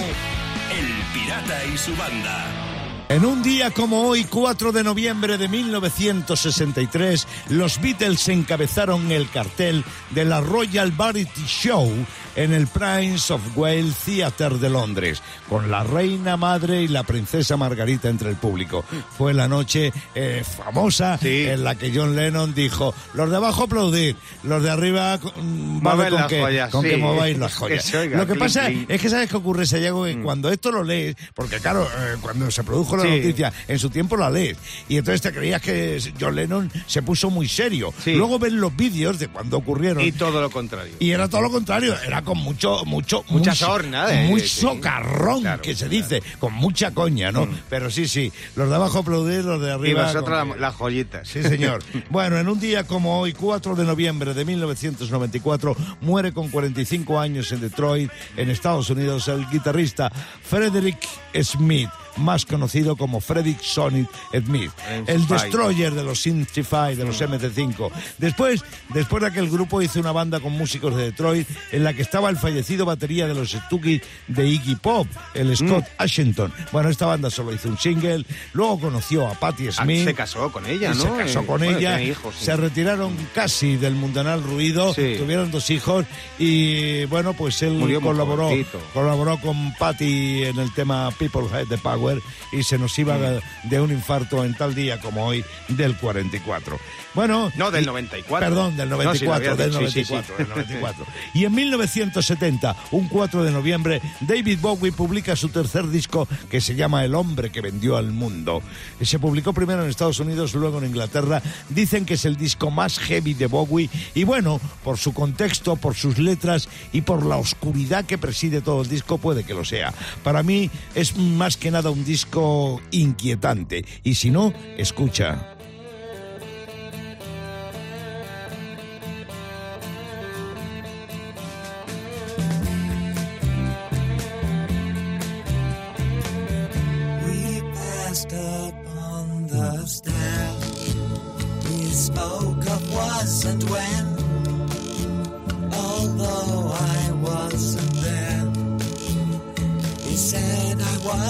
El 0.70 0.87
Pirata 1.12 1.67
y 1.67 1.76
su 1.76 1.94
banda. 1.96 2.67
En 3.10 3.26
un 3.26 3.43
día 3.43 3.70
como 3.70 4.08
hoy, 4.08 4.24
4 4.24 4.72
de 4.72 4.82
noviembre 4.82 5.36
de 5.36 5.48
1963, 5.48 7.29
los 7.50 7.79
Beatles 7.82 8.26
encabezaron 8.29 9.12
el 9.12 9.29
cartel 9.29 9.84
de 10.12 10.24
la 10.24 10.41
Royal 10.41 10.93
Variety 10.93 11.44
Show 11.46 11.93
en 12.36 12.52
el 12.52 12.66
Prince 12.66 13.32
of 13.32 13.40
Wales 13.56 13.94
Theatre 14.05 14.58
de 14.58 14.70
Londres, 14.70 15.22
con 15.48 15.70
la 15.70 15.82
reina 15.82 16.36
madre 16.36 16.82
y 16.82 16.88
la 16.88 17.02
princesa 17.02 17.56
Margarita 17.56 18.08
entre 18.08 18.31
el 18.31 18.36
público. 18.36 18.84
Fue 19.16 19.32
la 19.34 19.48
noche 19.48 19.93
eh, 20.14 20.44
famosa 20.44 21.19
Sí. 21.19 21.46
en 21.46 21.64
la 21.64 21.74
que 21.74 21.93
John 21.94 22.14
Lennon 22.14 22.55
dijo, 22.55 22.94
los 23.14 23.31
de 23.31 23.36
abajo 23.36 23.64
aplaudir, 23.64 24.16
los 24.43 24.62
de 24.62 24.70
arriba 24.70 25.19
mm, 25.19 25.81
vale 25.82 26.10
con 26.10 26.26
que, 26.26 26.40
joyas, 26.40 26.70
con 26.70 26.82
que 26.84 26.94
sí. 26.94 27.00
mováis 27.00 27.38
las 27.38 27.52
Que 27.52 27.58
joyas. 27.58 27.94
oiga, 27.94 28.16
Lo 28.19 28.26
que 28.26 28.34
pasa 28.34 28.69
es 28.70 29.00
que 29.00 29.08
sabes 29.08 29.28
qué 29.31 29.36
ocurre, 29.36 29.66
Sayago, 29.66 30.05
que 30.05 30.20
cuando 30.20 30.50
esto 30.50 30.70
lo 30.70 30.82
lees, 30.84 31.16
porque 31.34 31.58
claro, 31.58 31.84
eh, 31.84 32.16
cuando 32.20 32.50
se 32.50 32.62
produjo 32.64 32.96
la 32.96 33.05
Sí. 33.05 33.08
noticia, 33.10 33.52
en 33.69 33.78
su 33.78 33.88
tiempo 33.90 34.16
la 34.16 34.31
lees, 34.31 34.56
y 34.88 34.96
entonces 34.98 35.22
te 35.22 35.32
creías 35.32 35.62
que 35.62 35.98
John 36.20 36.34
Lennon 36.36 36.70
se 36.86 37.02
puso 37.02 37.31
muy 37.31 37.48
serio. 37.48 37.93
Luego 38.06 38.38
ves 38.38 38.52
los 38.52 38.74
vídeos 38.76 39.19
de 39.19 39.28
cuando 39.28 39.56
ocurrieron. 39.58 40.02
Y 40.05 40.12
todo 40.12 40.40
lo 40.40 40.50
contrario. 40.50 40.94
Y 40.98 41.10
era 41.10 41.28
todo 41.28 41.40
lo 41.43 41.50
contrario, 41.50 41.94
era 42.06 42.22
con 42.26 42.36
mucho, 42.36 42.84
mucho, 42.84 43.24
Mucha 43.30 43.52
muy- 43.52 43.56
sorna, 43.56 44.12
eh, 44.12 44.28
muy 44.28 44.40
sí. 44.42 44.60
socarrón, 44.60 45.40
Claro, 45.40 45.62
que 45.62 45.74
se 45.74 45.88
dice, 45.88 46.22
con 46.38 46.52
mucha 46.52 46.90
coña, 46.90 47.32
¿no? 47.32 47.48
Pero 47.70 47.90
sí, 47.90 48.06
sí, 48.06 48.30
los 48.54 48.68
de 48.68 48.74
abajo 48.74 48.98
aplaudir, 48.98 49.44
los 49.46 49.62
de 49.62 49.68
Y 49.68 49.70
arriba. 49.70 50.02
vosotros 50.02 50.38
con 50.40 50.48
la- 50.50 50.56
las 50.56 50.74
joyitas. 50.74 51.26
Sí, 51.26 51.42
señor. 51.42 51.82
Bueno, 52.10 52.36
en 52.38 52.48
un 52.48 52.60
día 52.60 52.84
como 52.84 53.18
hoy, 53.20 53.32
4 53.32 53.74
de 53.74 53.84
noviembre 53.84 54.34
de 54.34 54.44
1994, 54.44 55.74
muere 56.02 56.32
con 56.32 56.48
45 56.50 57.18
años 57.18 57.50
en 57.52 57.60
Detroit, 57.60 58.10
en 58.36 58.50
Estados 58.50 58.90
Unidos, 58.90 59.28
el 59.28 59.48
guitarrista 59.48 60.10
Frederick 60.42 60.98
Smith. 61.42 61.88
Más 62.17 62.44
conocido 62.46 62.96
como 62.96 63.20
Frederick 63.20 63.61
Sonic 63.61 64.08
Smith, 64.44 64.70
el 65.06 65.27
destroyer 65.27 65.93
de 65.94 66.03
los 66.05 66.20
Synthify, 66.20 66.94
de 66.94 67.05
los 67.05 67.20
MT5. 67.20 67.91
Después, 68.19 68.63
después 68.94 69.23
de 69.23 69.32
que 69.32 69.41
el 69.41 69.51
grupo 69.51 69.82
hizo 69.82 70.01
una 70.01 70.13
banda 70.13 70.41
con 70.41 70.53
músicos 70.53 70.94
de 70.96 71.05
Detroit 71.05 71.49
en 71.73 71.85
la 71.85 71.93
que 71.94 72.03
estaba 72.03 72.31
el 72.31 72.37
fallecido 72.37 72.85
batería 72.87 73.27
de 73.27 73.35
los 73.35 73.51
Stooges 73.53 74.03
de 74.29 74.46
Iggy 74.49 74.77
Pop, 74.77 75.06
el 75.35 75.56
Scott 75.56 75.85
Ashington. 75.99 76.53
Bueno, 76.73 76.89
esta 76.89 77.06
banda 77.06 77.31
solo 77.31 77.53
hizo 77.53 77.69
un 77.69 77.79
single, 77.79 78.25
luego 78.53 78.81
conoció 78.81 79.27
a 79.27 79.35
Patti 79.35 79.69
Ah, 79.69 79.73
Smith. 79.85 80.05
se 80.05 80.15
casó 80.15 80.53
con 80.53 80.67
ella, 80.67 80.94
¿no? 80.94 81.03
Se 81.03 81.08
casó 81.25 81.46
con 81.46 81.63
ella, 81.65 82.01
hijos, 82.01 82.35
sí. 82.39 82.44
se 82.46 82.56
retiraron 82.56 83.15
casi 83.35 83.77
del 83.77 83.94
mundanal 83.94 84.43
ruido, 84.43 84.94
Sí. 84.94 85.17
tuvieron 85.19 85.51
dos 85.51 85.70
hijos 85.70 86.05
y 86.39 87.05
bueno, 87.06 87.32
pues 87.35 87.63
él 87.63 87.73
Murió 87.73 88.01
colaboró, 88.01 88.51
colaboró 88.94 89.39
con 89.41 89.75
Patty 89.75 90.44
en 90.44 90.58
el 90.58 90.73
tema 90.73 91.11
People 91.19 91.43
Have 91.53 91.67
the 91.67 91.79
Power 91.79 92.06
y 92.53 92.63
se 92.63 92.79
nos 92.79 92.98
iba 92.98 93.17
de, 93.65 93.81
un 93.81 93.91
infarto 93.93 94.44
en 94.44 94.55
tal 94.55 94.75
día 94.75 95.01
como 95.01 95.25
hoy 95.27 95.44
del 95.69 95.96
44. 95.96 96.79
Bueno, 97.15 97.51
No, 97.56 97.70
del 97.70 97.84
y- 97.84 97.86
94. 97.86 98.46
Perdón, 98.48 98.77
del 98.77 98.89
No, 98.89 98.96
sí, 98.96 98.98
lo 98.98 99.05
94, 99.05 99.53
habías 99.53 99.58
del 99.58 99.70
dicho, 99.70 99.91
sí, 99.93 100.05
sí, 100.05 100.13
94, 100.13 100.36
sí. 100.36 100.43
del 100.43 100.48
94. 100.48 101.06
Y 101.34 101.44
en 101.44 101.55
1970, 101.55 102.77
un 102.93 103.08
4 103.08 103.44
de 103.44 103.51
noviembre, 103.51 104.03
David 104.20 104.58
Bowie 104.60 104.93
publica 104.93 105.34
su 105.36 105.48
tercer 105.48 105.89
disco 105.89 106.29
que 106.51 106.60
se 106.60 106.75
llama 106.75 107.05
El 107.05 107.15
hombre 107.15 107.51
que 107.51 107.60
vendió 107.60 107.96
al 107.96 108.10
mundo. 108.13 108.63
Se 109.01 109.19
publicó 109.19 109.53
primero 109.53 109.82
en 109.82 109.91
Estados 109.91 110.20
Unidos, 110.20 110.55
luego 110.55 110.79
en 110.79 110.86
Inglaterra. 110.86 111.43
Dicen 111.70 112.05
que 112.05 112.15
es 112.15 112.25
el 112.25 112.36
disco 112.36 112.70
más 112.70 112.98
heavy 112.98 113.34
de 113.34 113.46
Bowie 113.46 113.91
y 114.15 114.25
bueno, 114.25 114.60
por 114.84 114.98
su 114.98 115.13
contexto, 115.15 115.77
por 115.77 115.94
sus 115.94 116.19
letras 116.19 116.69
y 116.93 117.01
por 117.03 117.25
la 117.25 117.36
oscuridad 117.36 118.05
que 118.05 118.19
preside 118.19 118.60
todo 118.60 118.82
el 118.82 118.89
disco, 118.89 119.19
puede 119.19 119.44
que 119.44 119.55
lo 119.55 119.65
sea. 119.65 119.93
Para 120.22 120.43
mí 120.43 120.70
es 120.94 121.17
más 121.17 121.56
que 121.56 121.70
nada 121.70 121.91
un 121.91 121.95
disco 122.05 122.81
inquietante 122.91 123.84
y 124.03 124.15
si 124.15 124.31
no, 124.31 124.53
escucha. 124.76 125.56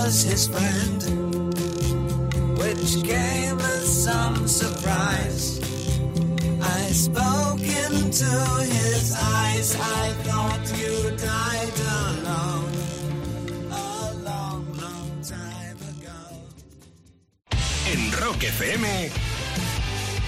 Was 0.07 0.23
his 0.23 0.47
friend, 0.47 1.03
which 2.59 2.93
came 3.03 3.59
as 3.59 4.05
some 4.05 4.47
surprise. 4.47 5.59
I 6.63 6.83
spoke 6.93 7.67
into 7.87 8.31
his 8.77 9.07
eyes. 9.21 9.69
I 9.75 10.05
thought 10.27 10.65
you 10.81 10.95
died 11.17 11.79
alone. 11.99 12.73
A 13.73 14.13
long, 14.29 14.63
long 14.85 15.11
time 15.23 15.79
ago. 15.95 16.21
En 17.93 18.01
Rock 18.21 18.45
FM, 18.45 18.87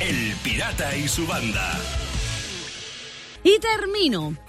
El 0.01 0.35
Pirata 0.43 0.97
y 0.97 1.07
su 1.07 1.25
banda. 1.25 1.79
Y 3.45 3.61
termino. 3.61 4.48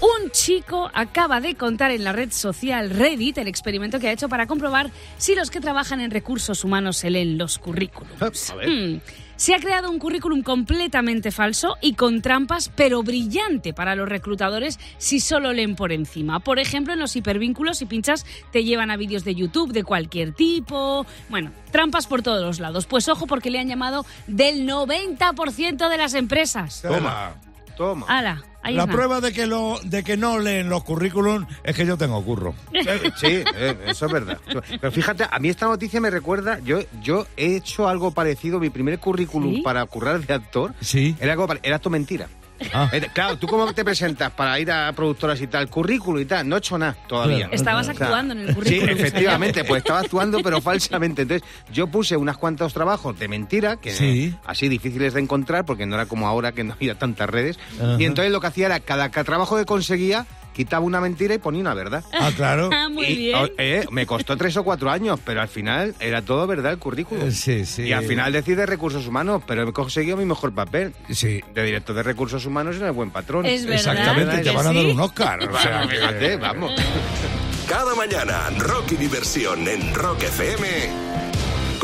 Un 0.00 0.30
chico 0.30 0.90
acaba 0.92 1.40
de 1.40 1.54
contar 1.54 1.90
en 1.90 2.04
la 2.04 2.12
red 2.12 2.30
social 2.30 2.90
Reddit 2.90 3.38
el 3.38 3.48
experimento 3.48 3.98
que 3.98 4.08
ha 4.08 4.12
hecho 4.12 4.28
para 4.28 4.46
comprobar 4.46 4.90
si 5.18 5.34
los 5.34 5.50
que 5.50 5.60
trabajan 5.60 6.00
en 6.00 6.10
recursos 6.10 6.64
humanos 6.64 6.98
se 6.98 7.10
leen 7.10 7.38
los 7.38 7.58
currículums. 7.58 8.50
A 8.50 8.54
ver. 8.54 8.68
Hmm. 8.68 9.00
Se 9.36 9.54
ha 9.54 9.58
creado 9.58 9.90
un 9.90 9.98
currículum 9.98 10.42
completamente 10.42 11.32
falso 11.32 11.76
y 11.80 11.94
con 11.94 12.22
trampas, 12.22 12.70
pero 12.74 13.02
brillante 13.02 13.72
para 13.72 13.96
los 13.96 14.08
reclutadores 14.08 14.78
si 14.98 15.18
solo 15.18 15.52
leen 15.52 15.74
por 15.74 15.90
encima. 15.92 16.38
Por 16.40 16.58
ejemplo, 16.58 16.92
en 16.92 17.00
los 17.00 17.16
hipervínculos, 17.16 17.78
si 17.78 17.86
pinchas, 17.86 18.26
te 18.52 18.62
llevan 18.62 18.90
a 18.90 18.96
vídeos 18.96 19.24
de 19.24 19.34
YouTube 19.34 19.72
de 19.72 19.82
cualquier 19.82 20.32
tipo. 20.32 21.04
Bueno, 21.28 21.50
trampas 21.72 22.06
por 22.06 22.22
todos 22.22 22.42
los 22.42 22.60
lados. 22.60 22.86
Pues 22.86 23.08
ojo, 23.08 23.26
porque 23.26 23.50
le 23.50 23.58
han 23.58 23.68
llamado 23.68 24.06
del 24.28 24.68
90% 24.68 25.88
de 25.88 25.96
las 25.96 26.14
empresas. 26.14 26.82
Toma, 26.82 27.34
toma. 27.76 28.06
Ala, 28.08 28.44
ahí 28.64 28.74
La 28.74 28.86
prueba 28.86 29.20
de 29.20 29.32
que, 29.32 29.46
lo, 29.46 29.78
de 29.84 30.02
que 30.02 30.16
no 30.16 30.38
leen 30.38 30.68
los 30.68 30.82
currículum 30.82 31.46
es 31.62 31.76
que 31.76 31.86
yo 31.86 31.96
tengo 31.96 32.22
curro. 32.24 32.54
Sí, 32.72 33.26
eh, 33.54 33.76
eso 33.86 34.06
es 34.06 34.12
verdad. 34.12 34.38
Pero 34.80 34.90
fíjate, 34.90 35.24
a 35.30 35.38
mí 35.38 35.48
esta 35.48 35.66
noticia 35.66 36.00
me 36.00 36.10
recuerda, 36.10 36.58
yo, 36.60 36.80
yo 37.02 37.26
he 37.36 37.56
hecho 37.56 37.88
algo 37.88 38.10
parecido, 38.10 38.58
mi 38.58 38.70
primer 38.70 38.98
currículum 38.98 39.56
¿Sí? 39.56 39.62
para 39.62 39.84
currar 39.86 40.26
de 40.26 40.34
actor, 40.34 40.74
Sí. 40.80 41.14
era 41.20 41.32
algo 41.32 41.46
era 41.62 41.78
todo 41.78 41.90
mentira. 41.90 42.28
Ah. 42.72 42.88
Eh, 42.92 43.08
Claro, 43.12 43.36
¿tú 43.38 43.46
cómo 43.46 43.72
te 43.72 43.84
presentas 43.84 44.30
para 44.32 44.58
ir 44.60 44.70
a 44.70 44.92
productoras 44.92 45.40
y 45.40 45.46
tal? 45.46 45.68
Currículum 45.68 46.22
y 46.22 46.24
tal, 46.24 46.48
no 46.48 46.56
he 46.56 46.58
hecho 46.58 46.78
nada 46.78 46.96
todavía. 47.08 47.48
Estabas 47.52 47.88
O 47.88 47.92
sea, 47.94 48.04
actuando 48.06 48.32
en 48.34 48.40
el 48.40 48.48
Sí, 48.48 48.54
currículum. 48.54 48.88
efectivamente, 48.90 49.64
pues 49.64 49.78
estaba 49.82 50.00
actuando 50.00 50.38
pero 50.42 50.60
falsamente. 50.62 51.22
Entonces 51.22 51.46
yo 51.72 51.86
puse 51.88 52.16
unos 52.16 52.38
cuantos 52.38 52.72
trabajos 52.72 53.18
de 53.18 53.28
mentira, 53.28 53.76
que 53.76 53.92
Sí. 53.92 54.34
así 54.46 54.68
difíciles 54.68 55.14
de 55.14 55.20
encontrar 55.20 55.64
porque 55.64 55.86
no 55.86 55.94
era 55.96 56.06
como 56.06 56.26
ahora 56.28 56.52
que 56.52 56.64
no 56.64 56.72
había 56.74 56.94
tantas 56.98 57.28
redes. 57.28 57.58
Y 57.98 58.04
entonces 58.04 58.32
lo 58.32 58.40
que 58.40 58.46
hacía 58.46 58.66
era, 58.66 58.80
cada, 58.80 59.10
cada 59.10 59.24
trabajo 59.24 59.56
que 59.56 59.64
conseguía, 59.64 60.26
quitaba 60.54 60.84
una 60.84 61.00
mentira 61.00 61.34
y 61.34 61.38
ponía 61.38 61.60
una 61.60 61.74
verdad. 61.74 62.04
Ah, 62.12 62.30
claro. 62.34 62.70
Ah, 62.72 62.88
muy 62.88 63.06
Y, 63.06 63.16
bien. 63.16 63.36
o- 63.36 63.48
eh, 63.58 63.84
me 63.90 64.06
costó 64.06 64.36
tres 64.36 64.56
o 64.56 64.64
cuatro 64.64 64.90
años, 64.90 65.18
pero 65.24 65.40
al 65.42 65.48
final 65.48 65.94
era 66.00 66.22
todo 66.22 66.46
verdad 66.46 66.72
el 66.72 66.78
currículum. 66.78 67.28
Eh, 67.28 67.32
Sí, 67.32 67.66
sí. 67.66 67.82
Y 67.82 67.92
al 67.92 68.04
final 68.04 68.32
decide 68.32 68.64
recursos 68.66 69.06
humanos, 69.06 69.42
pero 69.46 69.68
he 69.68 69.72
conseguido 69.72 70.16
mi 70.16 70.24
mejor 70.24 70.52
papel. 70.54 70.92
Sí. 71.10 71.40
De 71.52 71.62
director 71.64 71.94
de 71.96 72.02
recursos 72.02 72.46
humanos 72.46 72.76
en 72.76 72.84
el 72.86 72.92
buen 72.92 73.10
patrón. 73.10 73.44
Es 73.46 73.66
verdad. 73.66 73.92
Exactamente, 73.94 74.38
te 74.42 74.50
van 74.50 74.66
a 74.66 74.72
dar 74.72 74.82
sí. 74.84 74.90
un 74.90 75.00
Oscar. 75.00 75.42
O 75.50 75.58
sea, 75.60 75.86
fíjate, 75.88 76.36
vamos. 76.36 76.72
Cada 77.68 77.94
mañana, 77.94 78.50
Rock 78.58 78.92
y 78.92 78.96
Diversión 78.96 79.66
en 79.66 79.94
Rock 79.94 80.22
FM 80.24 80.68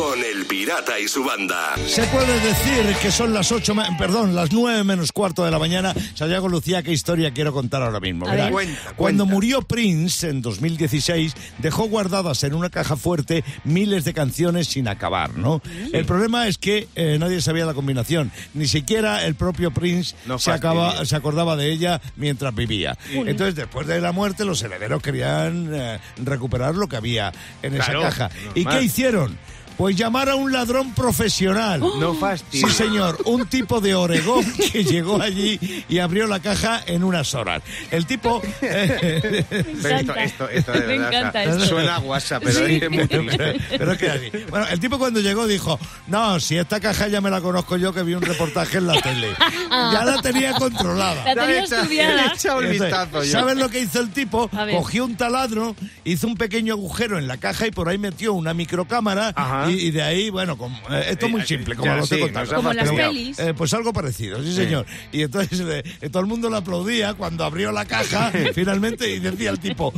con 0.01 0.19
El 0.25 0.47
Pirata 0.47 0.99
y 0.99 1.07
su 1.09 1.23
banda. 1.23 1.75
Se 1.87 2.03
puede 2.05 2.33
decir 2.41 2.97
que 3.03 3.11
son 3.11 3.35
las 3.35 3.53
ocho, 3.53 3.75
me- 3.75 3.85
perdón, 3.99 4.35
las 4.35 4.51
nueve 4.51 4.83
menos 4.83 5.13
cuarto 5.13 5.45
de 5.45 5.51
la 5.51 5.59
mañana. 5.59 5.93
Santiago 6.15 6.49
Lucía, 6.49 6.83
¿qué 6.83 6.91
historia 6.91 7.33
quiero 7.35 7.53
contar 7.53 7.83
ahora 7.83 8.01
mismo? 8.01 8.25
Cuenta, 8.51 8.93
Cuando 8.97 9.27
murió 9.27 9.61
Prince 9.61 10.27
en 10.31 10.41
2016, 10.41 11.35
dejó 11.59 11.85
guardadas 11.89 12.43
en 12.45 12.55
una 12.55 12.71
caja 12.71 12.97
fuerte 12.97 13.45
miles 13.65 14.05
de 14.07 14.15
canciones 14.15 14.69
sin 14.69 14.89
acabar, 14.89 15.37
¿no? 15.37 15.61
El 15.93 16.07
problema 16.07 16.47
es 16.47 16.57
que 16.57 16.89
eh, 16.95 17.19
nadie 17.21 17.43
sabía 17.43 17.67
la 17.67 17.75
combinación, 17.75 18.33
ni 18.55 18.69
siquiera 18.69 19.27
el 19.27 19.35
propio 19.35 19.71
Prince 19.71 20.15
No 20.25 20.39
se, 20.39 20.51
acaba, 20.51 21.05
se 21.05 21.15
acordaba 21.15 21.57
de 21.57 21.71
ella 21.73 22.01
mientras 22.17 22.55
vivía. 22.55 22.97
Entonces, 23.13 23.55
después 23.55 23.87
de 23.87 24.01
la 24.01 24.13
muerte, 24.13 24.47
los 24.47 24.63
herederos 24.63 25.03
querían 25.03 25.69
eh, 25.75 25.99
recuperar 26.25 26.75
lo 26.75 26.89
que 26.89 26.97
había 26.97 27.33
en 27.63 27.75
Claro, 27.75 28.01
esa 28.09 28.09
caja. 28.29 28.31
¿Y 28.55 28.61
normal. 28.65 28.79
qué 28.79 28.85
hicieron? 28.87 29.39
Pues 29.81 29.97
llamar 29.97 30.29
a 30.29 30.35
un 30.35 30.53
ladrón 30.53 30.93
profesional. 30.93 31.81
No 31.81 32.13
Sí, 32.13 32.19
fastidies. 32.21 32.73
señor, 32.75 33.17
un 33.25 33.47
tipo 33.47 33.81
de 33.81 33.95
Oregón 33.95 34.45
que 34.73 34.85
llegó 34.85 35.23
allí 35.23 35.59
y 35.89 35.99
abrió 36.01 36.27
la 36.27 36.41
caja 36.41 36.83
en 36.87 37.03
unas 37.03 37.33
horas. 37.35 37.63
El 37.91 38.05
tipo... 38.05 38.43
eh, 38.61 39.43
Me 39.51 39.63
Pero 39.65 39.73
esto, 39.73 39.89
encanta. 40.13 40.23
esto, 40.25 40.49
esto 40.51 40.73
de 40.73 40.81
Me 40.81 40.87
verdad, 40.99 41.07
o 41.09 41.11
sea, 41.11 41.21
encanta 41.21 41.43
esto. 41.45 41.65
suena 41.67 41.97
a 41.97 41.99
WhatsApp, 42.01 42.43
pero 42.45 42.59
Sí. 42.67 42.75
es 42.75 42.79
que 42.81 42.85
es 42.85 42.91
muy 42.93 43.07
triste. 43.09 43.61
pero 43.79 43.93
es 43.93 43.99
que 43.99 44.11
así. 44.11 44.31
Bueno, 44.51 44.67
el 44.71 44.81
tipo 44.81 44.99
cuando 44.99 45.21
llegó 45.21 45.47
dijo, 45.47 45.79
no, 46.09 46.39
si 46.41 46.59
esta 46.59 46.79
caja 46.79 47.09
ya 47.09 47.23
me 47.23 47.31
la 47.31 47.41
conozco 47.41 47.79
yo 47.79 47.95
que 47.95 48.03
vi 48.03 48.13
un 48.13 48.23
reportaje 48.23 48.77
en 48.79 48.87
la 48.87 49.01
tele. 49.01 49.29
Ya 49.71 50.05
la 50.05 50.21
tenía 50.21 50.53
controlada. 50.55 51.25
La 51.35 51.35
tenía 51.47 51.65
estudiada. 51.65 52.33
Entonces. 52.35 53.33
¿Sabes 53.33 53.57
lo 53.57 53.71
que 53.71 53.81
hizo 53.81 54.01
el 54.01 54.11
tipo? 54.11 54.51
Cogió 54.73 55.07
un 55.07 55.17
taladro, 55.17 55.75
hizo 56.05 56.27
un 56.27 56.37
pequeño 56.37 56.75
agujero 56.75 57.19
en 57.19 57.27
la 57.27 57.39
caja 57.39 57.67
y 57.67 57.71
por 57.71 57.89
ahí 57.89 57.97
metió 57.97 58.35
una 58.35 58.53
microcámara 58.53 59.33
Ajá. 59.35 59.70
Y, 59.71 59.87
y 59.87 59.91
de 59.91 60.03
ahí, 60.03 60.31
bueno, 60.31 60.57
como, 60.57 60.77
eh, 60.91 61.07
esto 61.11 61.27
es 61.27 61.33
muy 61.33 61.41
Eh, 61.43 61.47
simple, 61.47 61.75
como 61.77 61.87
ya, 61.87 61.97
lo 61.97 62.07
sí, 62.07 62.21
nos 62.33 62.53
ha 62.53 62.57
Como 62.57 62.73
las 62.73 62.91
pelis. 62.91 63.39
Eh, 63.39 63.55
pues 63.55 63.73
algo 63.75 63.93
parecido, 63.93 64.43
sí, 64.43 64.53
señor. 64.55 64.87
Y 65.13 65.23
entonces 65.23 65.61
eh, 65.61 66.11
todo 66.11 66.21
el 66.21 66.29
mundo 66.29 66.51
le 66.51 66.57
aplaudía 66.57 67.15
cuando 67.15 67.45
abrió 67.45 67.73
la 67.73 67.85
caja 67.85 68.33
finalmente 68.55 69.09
y 69.15 69.19
decía 69.21 69.51
el 69.51 69.61
tipo, 69.61 69.93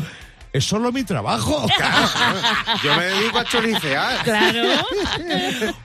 es 0.52 0.64
solo 0.64 0.92
mi 0.92 1.02
trabajo. 1.04 1.66
Yo 2.85 2.94
me 2.97 3.04
dedico 3.04 3.38
a 3.38 3.44
choricear. 3.44 4.23
Claro. 4.25 4.68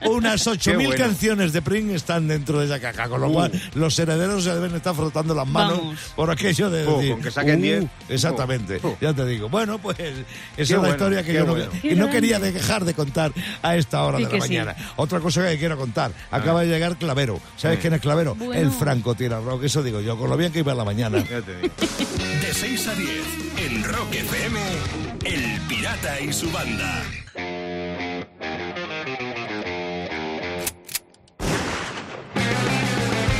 Unas 0.10 0.46
8.000 0.46 0.74
bueno. 0.74 0.94
canciones 0.96 1.52
de 1.52 1.62
Prince 1.62 1.94
están 1.94 2.28
dentro 2.28 2.60
de 2.60 2.66
esa 2.66 2.80
caja, 2.80 3.08
con 3.08 3.20
lo 3.20 3.30
cual 3.32 3.50
los 3.74 3.98
herederos 3.98 4.44
se 4.44 4.54
deben 4.54 4.74
estar 4.74 4.94
frotando 4.94 5.34
las 5.34 5.46
manos 5.46 5.78
Vamos. 5.78 5.98
por 6.16 6.30
aquello 6.30 6.70
de 6.70 6.86
Uh, 6.86 6.96
decir, 6.98 7.12
con 7.12 7.22
que 7.22 7.30
saquen 7.30 7.58
"Uh", 7.58 7.62
10. 7.62 7.84
Exactamente, 8.08 8.80
Uh. 8.82 8.96
ya 9.00 9.12
te 9.14 9.24
digo. 9.26 9.48
Bueno, 9.48 9.78
pues 9.78 9.98
esa 9.98 10.12
es 10.56 10.70
la 10.70 10.78
bueno, 10.78 10.94
historia 10.94 11.22
que 11.22 11.32
yo 11.34 11.44
no, 11.44 11.52
bueno. 11.54 11.70
que 11.80 11.94
no 11.96 12.10
quería 12.10 12.38
dejar 12.38 12.84
de 12.84 12.94
contar 12.94 13.32
a 13.62 13.76
esta 13.76 14.02
hora 14.04 14.18
Sí 14.18 14.24
de 14.24 14.30
la 14.32 14.44
sí. 14.44 14.48
mañana. 14.50 14.76
Otra 14.96 15.20
cosa 15.20 15.46
que 15.48 15.58
quiero 15.58 15.76
contar, 15.76 16.12
acaba 16.30 16.60
de 16.62 16.68
llegar 16.68 16.96
Clavero. 16.96 17.40
¿Sabes 17.56 17.78
quién 17.80 17.94
es 17.94 18.00
Clavero? 18.00 18.34
Bueno. 18.34 18.52
El 18.54 18.70
Franco 18.70 19.14
tira 19.14 19.40
rock, 19.40 19.64
eso 19.64 19.82
digo 19.82 20.00
yo, 20.00 20.16
con 20.18 20.28
lo 20.30 20.36
bien 20.36 20.52
que 20.52 20.60
iba 20.60 20.74
la 20.74 20.84
mañana. 20.84 21.18
Ya 21.18 21.40
te 21.40 21.56
digo. 21.56 21.74
De 22.48 22.54
6 22.54 22.88
a 22.88 22.94
10 22.94 23.10
en 23.58 23.84
Rock 23.84 24.14
FM, 24.14 24.57
FM, 24.58 25.18
El 25.24 25.60
Pirata 25.68 26.20
y 26.20 26.32
su 26.32 26.50
banda. 26.50 27.02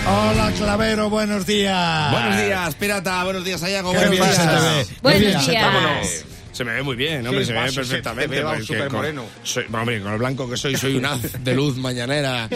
Hola, 0.07 0.53
Clavero, 0.57 1.11
buenos 1.11 1.45
días. 1.47 2.11
Buenos 2.13 2.37
días, 2.39 2.75
pirata. 2.77 3.25
Buenos 3.25 3.45
días, 3.45 3.63
Ayago. 3.63 3.93
Buenos 3.93 4.11
días. 4.11 4.91
Buenos 5.03 5.47
días. 5.47 5.47
Vámonos. 5.47 6.38
Se 6.59 6.65
me 6.65 6.73
ve 6.75 6.83
muy 6.83 6.97
bien, 6.97 7.25
hombre, 7.25 7.45
Sí, 7.45 7.47
se 7.47 7.53
me 7.55 7.63
ve 7.63 7.69
sí, 7.69 7.75
se 7.75 7.81
perfectamente. 7.83 8.29
te 8.31 8.37
ve, 8.37 8.43
va, 8.43 8.51
porque 8.51 8.67
súper 8.67 8.89
con- 8.89 8.97
moreno. 8.97 9.25
soy- 9.45 9.65
hombre, 9.73 10.01
con 10.03 10.11
lo 10.11 10.19
blanco 10.19 10.51
que 10.51 10.57
soy, 10.57 10.75
soy 10.77 10.97
un 10.97 11.07
haz 11.07 11.21
de 11.45 11.55
luz 11.55 11.77
mañanera. 11.77 12.49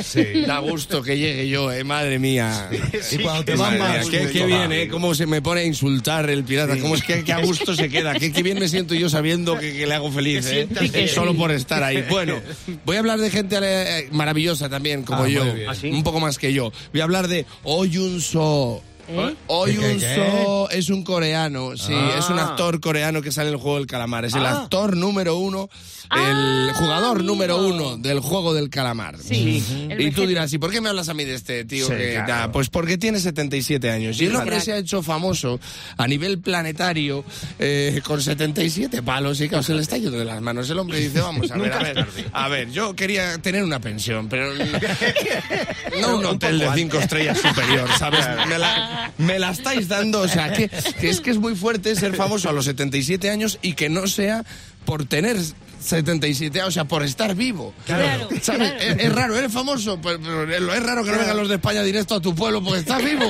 Da 0.45 0.59
gusto 0.59 1.03
que 1.05 1.17
llegue 1.17 1.49
yo, 1.49 1.71
eh, 1.71 1.85
madre 1.85 2.19
mía. 2.19 2.69
Y 3.13 3.19
cuando 3.19 3.45
te 3.45 3.55
van 3.55 3.79
más, 3.79 4.09
qué, 4.09 4.27
qué 4.33 4.45
bien, 4.45 4.73
¿eh? 4.73 4.89
Cómo 4.89 5.15
se 5.15 5.27
me 5.27 5.41
pone 5.41 5.61
a 5.61 5.65
insultar 5.65 6.29
el 6.31 6.43
pirata. 6.43 6.77
Cómo 6.79 6.97
es 6.97 7.03
que, 7.03 7.23
que 7.23 7.33
a 7.33 7.39
gusto 7.39 7.77
se 7.77 7.89
queda. 7.89 8.15
Qué, 8.15 8.33
qué 8.33 8.43
bien 8.43 8.59
me 8.59 8.69
siento 8.69 8.95
yo 8.95 9.09
sabiendo 9.09 9.57
que, 9.57 9.73
que 9.73 9.87
le 9.87 9.95
hago 9.95 10.11
feliz, 10.11 10.47
¿eh? 10.51 10.67
Solo 11.07 11.35
por 11.37 11.53
estar 11.53 11.83
ahí. 11.85 12.05
Bueno, 12.11 12.41
voy 12.85 12.97
a 12.97 12.99
hablar 12.99 13.21
de 13.21 13.31
gente 13.31 13.57
eh, 13.63 14.09
maravillosa 14.11 14.69
también, 14.69 15.05
como 15.05 15.23
Ah, 15.23 15.29
yo. 15.29 15.45
¿Ah, 15.69 15.75
sí? 15.77 15.91
Un 15.91 16.03
poco 16.03 16.19
más 16.19 16.39
que 16.39 16.53
yo. 16.53 16.73
Voy 16.93 17.01
a 17.01 17.05
hablar 17.05 17.29
de 17.29 17.47
Oyun 17.63 18.21
So. 18.21 18.83
¿Eh? 19.09 19.35
Oyun 19.49 19.81
¿Qué, 19.83 19.97
qué? 19.99 20.15
So 20.17 20.71
es 20.71 20.89
un 20.91 21.03
coreano, 21.05 21.77
sí, 21.77 21.93
Ah. 21.95 22.17
es 22.19 22.29
un 22.31 22.39
actor 22.39 22.81
coreano 22.81 23.21
que 23.21 23.33
sale 23.33 23.49
en 23.49 23.55
el 23.55 23.61
juego 23.61 23.79
del 23.79 23.87
calamar. 23.87 24.25
Es 24.25 24.35
el 24.35 24.47
Ah. 24.47 24.63
actor 24.63 24.97
número 24.97 25.37
uno, 25.37 25.69
el 26.15 26.71
Ah, 26.71 26.73
jugador 26.75 27.17
amigo. 27.19 27.27
número 27.33 27.57
uno 27.67 27.97
del 27.97 28.21
juego 28.21 28.55
del 28.55 28.71
calamar. 28.71 29.19
Sí, 29.19 29.63
Y 29.99 30.11
tú 30.13 30.27
dirás, 30.27 30.53
¿y 30.53 30.59
por 30.59 30.71
qué 30.71 30.81
me 30.81 30.89
hablas 30.89 31.09
a 31.09 31.15
mí 31.15 31.25
de 31.25 31.35
este 31.35 31.65
tío? 31.65 31.87
Sí, 31.87 31.93
que, 31.95 32.13
claro. 32.15 32.29
da? 32.29 32.53
Pues 32.53 32.69
porque 32.69 32.97
tiene 32.99 33.19
77 33.21 33.91
años. 33.91 34.21
Y 34.21 34.27
el 34.27 34.37
hombre 34.37 34.61
se 34.61 34.73
ha 34.73 34.77
hecho 34.79 35.03
famoso 35.03 35.59
a 35.97 36.07
nivel 36.07 36.39
planetario 36.41 37.25
eh, 37.59 38.01
con 38.05 38.21
77 38.23 39.03
palos 39.03 39.41
y 39.41 39.49
claro, 39.49 39.63
se 39.63 39.75
le 39.75 39.83
está 39.83 39.97
yendo 39.99 40.19
de 40.19 40.25
las 40.25 40.41
manos. 40.41 40.69
El 40.71 40.79
hombre 40.79 41.01
dice, 41.01 41.21
vamos 41.21 41.51
a 41.51 41.57
ver, 41.59 41.73
a 41.73 41.79
ver, 41.83 42.07
a 42.33 42.49
ver, 42.49 42.71
yo 42.71 42.95
quería 42.95 43.39
tener 43.39 43.63
una 43.65 43.81
pensión, 43.81 44.29
pero 44.29 44.53
no 46.01 46.17
un 46.17 46.25
hotel 46.25 46.59
de 46.59 46.69
cinco 46.75 46.99
estrellas 46.99 47.39
superior, 47.39 47.89
¿sabes? 47.99 48.25
Me 48.49 48.59
la, 48.59 48.92
me 49.19 49.39
la 49.39 49.51
estáis 49.51 49.89
dando, 49.89 50.21
o 50.21 50.29
sea, 50.29 50.53
que, 50.53 50.69
que 51.01 51.09
es 51.09 51.21
que 51.21 51.31
es 51.31 51.39
muy 51.39 51.55
fuerte 51.55 51.95
ser 51.97 52.15
famoso 52.15 52.49
a 52.49 52.53
los 52.53 52.65
77 52.65 53.31
años 53.31 53.59
y 53.63 53.75
que 53.75 53.89
no 53.89 54.07
sea 54.07 54.45
por 54.85 55.05
tener 55.05 55.37
77 55.83 56.61
años, 56.61 56.69
o 56.69 56.73
sea, 56.73 56.85
por 56.85 57.03
estar 57.03 57.35
vivo. 57.35 57.75
Claro, 57.87 58.29
¿Sabes? 58.41 58.73
claro. 58.73 58.81
Es, 58.81 58.99
es 58.99 59.13
raro, 59.13 59.37
eres 59.37 59.53
famoso, 59.53 59.99
pero, 60.03 60.19
pero 60.21 60.73
es 60.75 60.83
raro 60.83 61.05
que 61.05 61.11
no 61.11 61.19
vengan 61.19 61.37
los 61.37 61.49
de 61.49 61.57
España 61.57 61.83
directo 61.83 62.15
a 62.15 62.21
tu 62.21 62.35
pueblo 62.35 62.63
porque 62.63 62.81
estás 62.81 63.03
vivo. 63.05 63.29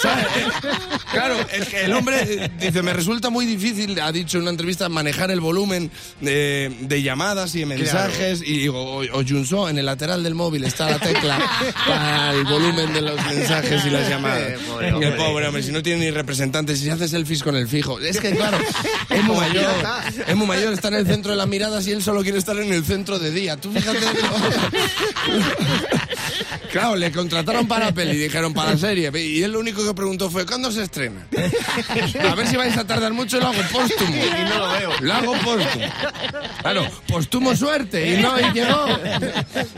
¿Sabes? 0.00 0.26
Claro, 1.12 1.36
el, 1.52 1.66
que 1.66 1.84
el 1.84 1.92
hombre 1.92 2.50
dice, 2.58 2.82
me 2.82 2.92
resulta 2.92 3.30
muy 3.30 3.46
difícil, 3.46 3.98
ha 4.00 4.12
dicho 4.12 4.36
en 4.38 4.42
una 4.42 4.50
entrevista, 4.50 4.88
manejar 4.88 5.30
el 5.30 5.40
volumen 5.40 5.90
de, 6.20 6.76
de 6.80 7.02
llamadas 7.02 7.54
y 7.54 7.60
de 7.60 7.66
mensajes. 7.66 8.42
Y 8.42 8.58
digo, 8.58 8.82
o, 8.82 9.02
o 9.02 9.24
Junso, 9.26 9.68
en 9.68 9.78
el 9.78 9.86
lateral 9.86 10.22
del 10.22 10.34
móvil 10.34 10.64
está 10.64 10.90
la 10.90 10.98
tecla 10.98 11.38
para 11.86 12.32
el 12.32 12.44
volumen 12.44 12.92
de 12.92 13.00
los 13.02 13.16
mensajes 13.26 13.84
y 13.84 13.90
las 13.90 14.08
llamadas. 14.08 14.40
Eh, 14.40 14.58
pobre 14.68 14.88
el 14.88 14.94
hombre. 14.94 15.12
pobre 15.12 15.46
hombre, 15.46 15.62
si 15.62 15.72
no 15.72 15.82
tiene 15.82 16.06
ni 16.06 16.10
representantes, 16.10 16.80
si 16.80 16.90
hace 16.90 17.08
selfies 17.08 17.42
con 17.42 17.56
el 17.56 17.68
fijo. 17.68 17.98
Es 18.00 18.20
que 18.20 18.30
claro, 18.30 18.58
es 19.08 19.24
muy 19.24 19.36
mayor, 19.36 19.70
es 20.26 20.36
muy 20.36 20.46
mayor, 20.46 20.72
está 20.72 20.88
en 20.88 20.94
el 20.94 21.06
centro 21.06 21.30
de 21.32 21.36
las 21.38 21.48
miradas 21.48 21.75
y 21.84 21.90
él 21.92 22.02
solo 22.02 22.22
quiere 22.22 22.38
estar 22.38 22.56
en 22.58 22.72
el 22.72 22.84
centro 22.84 23.18
de 23.18 23.30
día. 23.30 23.56
Tú 23.56 23.72
fíjate. 23.72 23.98
Claro, 26.76 26.96
le 26.96 27.10
contrataron 27.10 27.66
para 27.66 27.92
peli, 27.92 28.16
dijeron 28.18 28.52
para 28.52 28.76
serie. 28.76 29.10
Y 29.14 29.42
él 29.42 29.52
lo 29.52 29.60
único 29.60 29.82
que 29.86 29.94
preguntó 29.94 30.30
fue, 30.30 30.44
¿cuándo 30.44 30.70
se 30.70 30.82
estrena? 30.82 31.26
A 32.28 32.34
ver 32.34 32.46
si 32.46 32.56
vais 32.56 32.76
a 32.76 32.86
tardar 32.86 33.14
mucho, 33.14 33.38
lo 33.40 33.46
hago 33.46 33.62
póstumo. 33.72 34.14
Y 34.14 34.48
no 34.48 34.58
lo 34.58 34.72
veo. 34.72 34.90
Lo 35.00 35.14
hago 35.14 35.32
póstumo. 35.32 35.86
Claro, 36.60 36.86
póstumo 37.08 37.56
suerte. 37.56 38.12
Y 38.12 38.20
no, 38.20 38.38
y 38.38 38.52
llegó. 38.52 38.86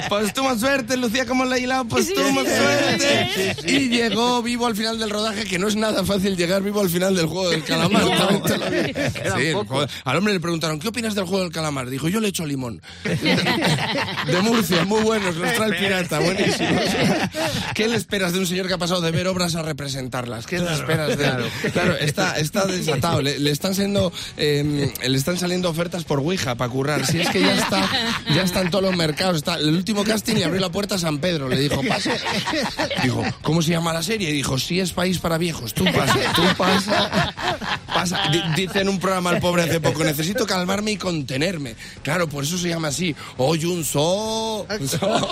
Póstumo 0.09 0.57
suerte, 0.57 0.97
Lucía, 0.97 1.25
como 1.25 1.45
la 1.45 1.59
he 1.59 1.61
hilado, 1.61 1.87
póstumo 1.87 2.40
suerte. 2.40 3.57
Y 3.67 3.88
llegó 3.90 4.43
vivo 4.43 4.67
al 4.67 4.75
final 4.75 4.99
del 4.99 5.11
rodaje, 5.11 5.45
que 5.45 5.59
no 5.59 5.69
es 5.69 5.76
nada 5.76 6.05
fácil 6.05 6.37
llegar 6.37 6.62
vivo 6.62 6.81
al 6.81 6.90
final 6.90 7.14
del 7.14 7.26
juego 7.26 7.50
del 7.50 7.62
calamar. 7.62 8.02
Sí, 9.37 9.52
al 10.05 10.17
hombre 10.17 10.33
le 10.33 10.40
preguntaron, 10.40 10.81
¿qué 10.81 10.88
opinas 10.88 11.14
del 11.14 11.26
juego 11.26 11.45
del 11.45 11.52
calamar? 11.52 11.88
Dijo, 11.88 12.09
yo 12.09 12.21
le 12.21 12.28
echo 12.28 12.47
limón. 12.47 12.83
De 13.04 14.42
Murcia, 14.42 14.85
muy 14.85 15.02
buenos, 15.02 15.37
los 15.37 15.52
trae 15.54 15.68
el 15.68 15.76
pirata, 15.76 16.18
buenísimos. 16.21 16.83
¿Qué 17.75 17.88
le 17.88 17.97
esperas 17.97 18.33
de 18.33 18.40
un 18.40 18.47
señor 18.47 18.66
que 18.66 18.75
ha 18.75 18.78
pasado 18.78 19.00
de 19.00 19.11
ver 19.11 19.26
obras 19.28 19.54
a 19.54 19.62
representarlas? 19.62 20.47
¿Qué 20.47 20.59
le 20.59 20.73
esperas 20.73 21.16
de 21.16 21.25
él? 21.25 21.73
Claro, 21.73 21.97
está, 21.97 22.38
está 22.38 22.66
desatado. 22.66 23.23
Le, 23.23 23.38
le 23.38 23.50
están 23.50 23.75
siendo, 23.75 24.12
eh, 24.37 24.92
le 25.07 25.16
están 25.18 25.38
saliendo 25.38 25.68
ofertas 25.68 26.04
por 26.04 26.21
Ouija 26.21 26.54
para 26.54 26.71
currar. 26.71 27.07
Si 27.07 27.21
es 27.21 27.28
que 27.28 27.40
ya 27.40 27.54
está, 27.54 27.88
ya 28.34 28.43
está 28.43 28.60
en 28.60 28.71
todos 28.71 28.84
los 28.84 28.97
mercados. 28.97 29.36
Está, 29.39 29.56
el 29.56 29.75
último 29.75 30.04
casting 30.04 30.34
le 30.34 30.45
abrió 30.45 30.60
la 30.60 30.71
puerta 30.71 30.97
a 30.97 30.99
San 30.99 31.19
Pedro. 31.19 31.49
Le 31.49 31.58
dijo, 31.58 31.82
pasa. 31.89 32.13
Dijo, 33.02 33.23
¿cómo 33.43 33.63
se 33.63 33.71
llama 33.71 33.93
la 33.93 34.02
serie? 34.02 34.30
Y 34.30 34.32
dijo, 34.32 34.58
sí 34.58 34.80
es 34.80 34.93
país 34.93 35.19
para 35.19 35.39
viejos. 35.39 35.75
Tú 35.75 35.84
pasa, 35.84 36.19
tú 36.34 36.43
pasa. 36.56 37.27
Pasa. 38.00 38.30
Dice 38.56 38.80
en 38.80 38.89
un 38.89 38.99
programa 38.99 39.30
el 39.30 39.41
pobre 39.41 39.63
hace 39.63 39.80
poco, 39.80 40.04
necesito 40.04 40.47
calmarme 40.47 40.93
y 40.93 40.97
contenerme. 40.97 41.75
Claro, 42.02 42.28
por 42.28 42.45
eso 42.45 42.56
se 42.58 42.69
llama 42.69 42.89
así. 42.89 43.15
Oy 43.37 43.65
un 43.65 43.84
so. 43.84 44.67
so. 44.87 45.28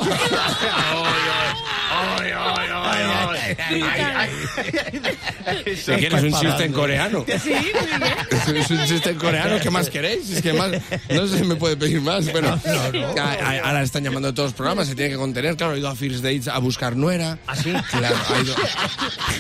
Si 5.77 5.93
quieres 5.93 6.23
un 6.23 6.33
chiste 6.33 6.65
en 6.65 6.73
coreano. 6.73 7.25
Sí. 7.43 7.53
Es 8.55 8.71
un 8.71 8.85
chiste 8.87 9.11
en 9.11 9.19
coreano, 9.19 9.59
¿qué 9.61 9.71
más 9.71 9.91
queréis? 9.91 10.31
Es 10.31 10.43
que 10.43 10.53
más, 10.53 10.71
no 11.11 11.27
se 11.27 11.45
me 11.45 11.57
puede 11.57 11.77
pedir 11.77 12.01
más. 12.01 12.31
Bueno, 12.33 12.61
ahora 13.65 13.83
están 13.83 14.05
llamando 14.05 14.29
a 14.29 14.35
todos 14.35 14.49
los 14.51 14.55
programas, 14.55 14.89
se 14.89 14.95
tiene 14.95 15.13
que 15.13 15.17
contener. 15.17 15.57
Claro, 15.57 15.75
ha 15.75 15.79
ido 15.79 15.89
a 15.89 15.95
First 15.95 16.23
Dates 16.23 16.49
a 16.49 16.59
buscar 16.59 16.97
nuera. 16.97 17.39
¿Ah, 17.47 17.57
sí? 17.57 17.73
Claro, 17.91 18.17
ha 18.35 18.41
ido. 18.41 18.55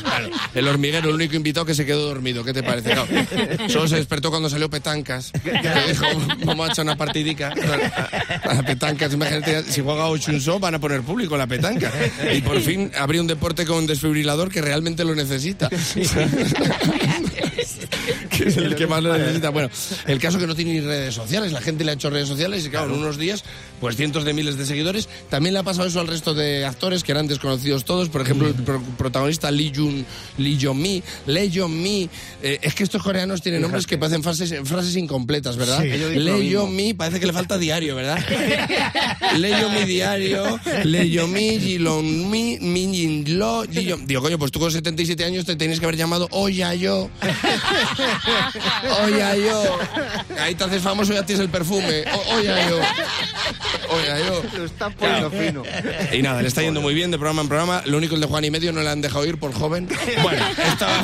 Claro, 0.03 0.31
el 0.55 0.69
hormiguero, 0.69 1.09
el 1.09 1.15
único 1.15 1.37
invitado 1.37 1.67
que 1.67 1.75
se 1.75 1.85
quedó 1.85 2.07
dormido. 2.07 2.45
¿Qué 2.45 2.53
te 2.53 2.63
parece? 2.63 2.91
Claro, 2.91 3.07
solo 3.69 3.89
se 3.89 3.97
despertó 3.97 4.31
cuando 4.31 4.49
salió 4.49 4.71
Petancas. 4.71 5.33
Que 5.33 5.53
dijo, 5.89 6.07
vamos 6.45 6.69
a 6.69 6.73
echar 6.73 6.85
una 6.85 6.97
partidica. 6.97 7.53
A 8.45 8.55
la 8.55 8.63
Petancas, 8.63 9.13
imagínate, 9.13 9.65
si 9.65 9.83
juega 9.83 10.07
Ochunso 10.07 10.59
van 10.59 10.75
a 10.75 10.79
poner 10.79 11.03
público 11.03 11.37
la 11.37 11.47
petanca. 11.47 11.91
Y 12.33 12.41
por 12.47 12.61
fin 12.61 12.93
habría 12.97 13.21
un 13.21 13.27
deporte 13.27 13.67
con 13.67 13.79
un 13.79 13.87
desfibrilador 13.87 14.51
que 14.51 14.63
realmente 14.63 15.05
lo 15.05 15.15
necesita. 15.15 15.69
que 18.37 18.49
es 18.49 18.57
el 18.57 18.75
que 18.77 18.87
más 18.87 19.03
lo 19.03 19.17
necesita. 19.17 19.51
Bueno, 19.51 19.71
el 20.07 20.19
caso 20.19 20.39
que 20.39 20.47
no 20.47 20.55
tiene 20.55 20.73
ni 20.75 20.81
redes 20.81 21.15
sociales, 21.15 21.53
la 21.53 21.61
gente 21.61 21.85
le 21.85 21.91
ha 21.93 21.95
hecho 21.95 22.11
redes 22.11 22.29
sociales 22.29 22.65
y 22.67 22.71
claro, 22.71 22.87
en 22.95 23.01
unos 23.01 23.17
días, 23.19 23.45
pues 23.81 23.97
cientos 23.97 24.25
de 24.25 24.33
miles 24.33 24.57
de 24.57 24.67
seguidores. 24.67 25.09
También 25.31 25.55
le 25.55 25.61
ha 25.61 25.63
pasado 25.63 25.87
eso 25.89 26.01
al 26.01 26.07
resto 26.09 26.35
de 26.35 26.65
actores 26.65 27.03
que 27.05 27.13
eran 27.13 27.27
desconocidos 27.27 27.85
todos, 27.85 28.09
por 28.09 28.21
ejemplo, 28.23 28.49
el 28.49 28.55
pro- 28.55 28.83
protagonista 28.99 29.51
Lee 29.51 29.73
Jun, 29.75 30.05
Lee 30.39 30.59
Jong 30.61 30.79
Mi, 30.79 31.03
Lee 31.27 31.51
Jong 31.55 31.73
Mi. 31.73 32.09
Eh, 32.43 32.59
es 32.63 32.75
que 32.75 32.85
estos 32.85 33.03
coreanos 33.03 33.43
tienen 33.43 33.63
nombres 33.63 33.87
que 33.87 33.99
parecen 33.99 34.23
frases, 34.23 34.55
frases 34.65 34.97
incompletas, 34.97 35.57
¿verdad? 35.57 35.83
Sí, 35.83 35.89
Lee. 36.19 36.55
Jong 36.55 36.71
Mi 36.73 36.95
parece 36.95 37.21
que 37.21 37.27
le 37.27 37.33
falta 37.33 37.59
diario, 37.59 37.95
¿verdad? 37.97 38.19
Lee 39.39 39.53
Jong 39.61 39.75
Mi 39.75 39.85
diario, 39.85 40.59
Lee 40.85 41.17
Jong 41.17 41.31
Mi, 41.33 41.59
Jilong 41.59 42.31
Mi, 42.31 42.59
Min 42.61 42.93
Jin 42.95 43.39
Lo, 43.39 43.65
Digo, 43.67 44.23
coño, 44.23 44.39
pues 44.39 44.51
tú 44.53 44.59
con 44.61 44.71
77 44.71 45.25
años 45.25 45.45
te 45.45 45.57
tenías 45.57 45.79
que 45.81 45.87
haber 45.87 45.97
llamado 45.97 46.29
Oya 46.31 46.75
Yo. 46.75 47.11
Oya 49.05 49.37
Yo. 49.37 49.79
Ahí 50.41 50.55
te 50.55 50.65
haces 50.65 50.83
famoso 50.83 51.13
y 51.13 51.17
ya 51.17 51.25
tienes 51.27 51.43
el 51.45 51.51
perfume. 51.51 52.05
O- 52.13 52.35
Oya 52.37 52.69
Yo. 52.69 52.79
Oya 53.91 54.19
Yo. 54.27 54.43
Lo 54.57 54.65
está 54.65 54.91
poniendo 54.91 55.31
fino. 55.31 55.63
Y 56.13 56.23
nada, 56.23 56.43
le 56.43 56.49
está 56.49 56.63
yendo 56.63 56.81
muy 56.81 56.95
bien 56.95 57.11
de 57.11 57.19
programa 57.19 57.43
en 57.43 57.49
programa. 57.49 57.83
Lo 57.87 57.99
único 57.99 58.15
el 58.15 58.21
de 58.21 58.27
Juan 58.27 58.45
y 58.45 58.51
medio 58.51 58.73
no 58.73 58.83
le 58.83 58.91
han 58.91 59.01
dejado 59.01 59.25
ir 59.27 59.39
por 59.39 59.53
joven. 59.55 59.89
Bueno, 60.23 60.45
estaba. 60.67 61.03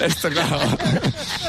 Esto, 0.00 0.28
claro. 0.30 0.58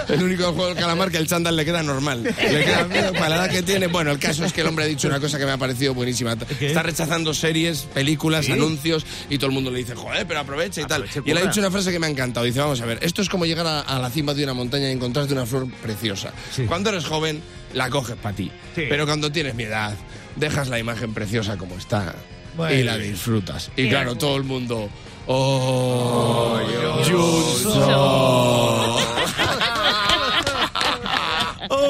El 0.08 0.22
único 0.24 0.44
juego 0.54 0.68
del 0.68 0.78
calamar 0.78 1.10
que 1.12 1.18
el 1.18 1.28
chándal 1.28 1.56
le 1.56 1.66
queda 1.66 1.82
normal. 1.84 2.24
Le 2.24 2.64
queda 2.66 2.88
para 3.14 3.30
la 3.30 3.36
edad 3.38 3.50
que 3.50 3.64
tiene. 3.64 3.88
Bueno, 3.88 4.12
el 4.12 4.20
caso 4.20 4.46
es 4.46 4.54
que 4.54 4.62
el 4.62 4.68
hombre 4.68 4.86
ha 4.86 4.88
dicho 4.88 5.08
una 5.08 5.20
cosa 5.20 5.38
que 5.40 5.46
me 5.46 5.52
ha 5.52 5.58
parecido 5.58 5.94
buenísima. 5.94 6.36
Está 6.60 6.84
rechazando 6.84 7.34
series, 7.34 7.82
películas, 7.94 8.50
anuncios 8.50 9.06
y 9.30 9.38
todo 9.38 9.48
el 9.48 9.54
mundo 9.54 9.72
le 9.72 9.80
dice, 9.80 9.96
joder, 9.96 10.26
pero 10.28 10.40
aprovecha 10.42 10.82
y 10.82 10.86
tal. 10.86 11.04
Aproveche, 11.04 11.24
Y 11.26 11.32
él 11.32 11.38
ha 11.38 11.42
dicho 11.42 11.60
una 11.60 11.72
frase 11.72 11.92
que 11.92 12.00
me 12.00 12.08
ha 12.08 12.10
encantado. 12.10 12.46
Dice, 12.46 12.60
vamos 12.60 12.80
a 12.82 12.86
ver, 12.86 13.00
esto 13.02 13.22
es 13.22 13.30
como 13.30 13.46
llegar 13.46 13.66
a, 13.68 13.82
a 13.82 14.00
la 14.00 14.10
cima 14.10 14.34
de 14.34 14.44
una 14.44 14.54
montaña 14.54 14.90
y 14.90 14.92
encontrarte 14.92 15.34
una 15.34 15.46
flor 15.46 15.68
preciosa. 15.82 16.32
Cuando 16.68 16.90
eres 16.90 17.06
joven, 17.06 17.42
la 17.74 17.90
coges 17.90 18.16
para 18.16 18.36
ti. 18.36 18.52
Sí. 18.76 18.84
Pero 18.90 19.06
cuando 19.06 19.32
tienes 19.32 19.56
mi 19.56 19.64
edad, 19.64 19.94
dejas 20.36 20.68
la 20.70 20.78
imagen 20.80 21.14
preciosa 21.14 21.58
como 21.58 21.78
está 21.78 22.16
Bueno. 22.56 22.76
y 22.76 22.84
la 22.84 22.98
disfrutas. 22.98 23.72
Y 23.76 23.90
claro, 23.90 24.16
todo 24.16 24.38
el 24.38 24.44
mundo. 24.44 24.90
¡Oh! 25.28 26.60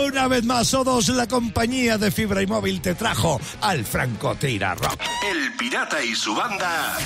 Una 0.08 0.28
vez 0.28 0.44
más, 0.46 0.74
O2, 0.74 1.14
la 1.14 1.28
compañía 1.28 1.98
de 1.98 2.10
fibra 2.12 2.42
y 2.42 2.48
móvil 2.48 2.82
te 2.82 2.96
trajo 2.96 3.40
al 3.62 3.86
Franco 3.86 4.36
Tira 4.36 4.76
Rock. 4.76 5.00
El 5.30 5.54
pirata 5.54 6.02
y 6.04 6.16
su 6.16 6.34
banda 6.36 6.98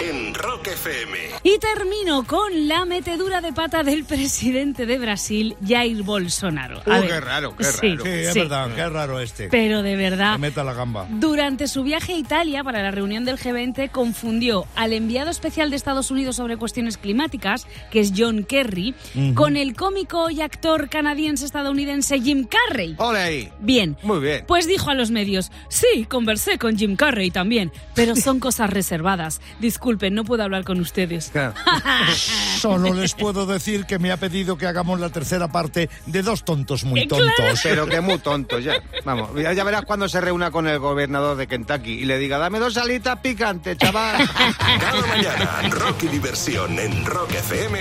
en 0.00 0.34
Rock 0.34 0.66
FM. 0.68 1.18
Y 1.42 1.58
termino 1.58 2.24
con 2.26 2.68
la 2.68 2.84
metedura 2.84 3.40
de 3.40 3.52
pata 3.52 3.82
del 3.82 4.04
presidente 4.04 4.86
de 4.86 4.98
Brasil, 4.98 5.56
Jair 5.66 6.02
Bolsonaro. 6.02 6.80
A 6.86 6.98
Uh, 6.98 7.00
ver, 7.00 7.08
qué 7.08 7.20
raro, 7.20 7.56
qué 7.56 7.64
sí, 7.64 7.88
raro. 7.90 8.04
Sí, 8.04 8.10
es 8.10 8.32
sí. 8.32 8.38
verdad, 8.40 8.74
qué 8.74 8.88
raro 8.88 9.20
este. 9.20 9.48
Pero 9.48 9.82
de 9.82 9.96
verdad. 9.96 10.32
Que 10.34 10.38
meta 10.40 10.64
la 10.64 10.72
gamba. 10.74 11.06
Durante 11.10 11.68
su 11.68 11.82
viaje 11.82 12.14
a 12.14 12.16
Italia 12.16 12.62
para 12.64 12.82
la 12.82 12.90
reunión 12.90 13.24
del 13.24 13.38
G20 13.38 13.90
confundió 13.90 14.66
al 14.74 14.92
enviado 14.92 15.30
especial 15.30 15.70
de 15.70 15.76
Estados 15.76 16.10
Unidos 16.10 16.36
sobre 16.36 16.56
cuestiones 16.56 16.98
climáticas, 16.98 17.66
que 17.90 18.00
es 18.00 18.12
John 18.16 18.44
Kerry, 18.44 18.94
con 19.34 19.56
el 19.56 19.74
cómico 19.74 20.30
y 20.30 20.40
actor 20.40 20.88
canadiense-estadounidense 20.88 22.20
Jim 22.20 22.46
Carrey. 22.46 22.94
¡Ole 22.98 23.18
ahí! 23.18 23.52
Bien. 23.60 23.96
Muy 24.02 24.20
bien. 24.20 24.44
Pues 24.46 24.66
dijo 24.66 24.90
a 24.90 24.94
los 24.94 25.10
medios, 25.10 25.50
sí, 25.68 26.04
conversé 26.08 26.58
con 26.58 26.76
Jim 26.78 26.96
Carrey 26.96 27.30
también, 27.30 27.72
pero 27.94 28.16
son 28.24 28.40
cosas 28.40 28.70
reservadas. 28.70 29.40
Disculpen, 29.84 30.14
no 30.14 30.24
puedo 30.24 30.42
hablar 30.42 30.64
con 30.64 30.80
ustedes. 30.80 31.30
Solo 32.58 32.94
les 32.94 33.12
puedo 33.12 33.44
decir 33.44 33.84
que 33.84 33.98
me 33.98 34.12
ha 34.12 34.16
pedido 34.16 34.56
que 34.56 34.66
hagamos 34.66 34.98
la 34.98 35.10
tercera 35.10 35.48
parte 35.52 35.90
de 36.06 36.22
dos 36.22 36.42
tontos 36.42 36.84
muy 36.84 37.00
Eh, 37.00 37.06
claro. 37.06 37.26
tontos. 37.36 37.60
Pero 37.62 37.86
que 37.86 38.00
muy 38.00 38.16
tonto 38.18 38.58
ya. 38.60 38.82
Vamos, 39.04 39.28
ya, 39.36 39.62
verás 39.62 39.82
cuando 39.82 40.08
se 40.08 40.22
reúna 40.22 40.50
con 40.50 40.66
el 40.68 40.78
gobernador 40.78 41.36
de 41.36 41.46
Kentucky 41.46 41.90
y 41.92 42.04
le 42.06 42.16
diga, 42.16 42.38
dame 42.38 42.60
dos 42.60 42.78
alitas 42.78 43.18
picantes, 43.20 43.76
chaval. 43.76 44.26
Cada 44.80 45.06
mañana, 45.06 45.68
rock 45.68 46.04
y 46.04 46.08
diversión 46.08 46.78
en 46.78 47.04
Rock 47.04 47.32
FM 47.34 47.78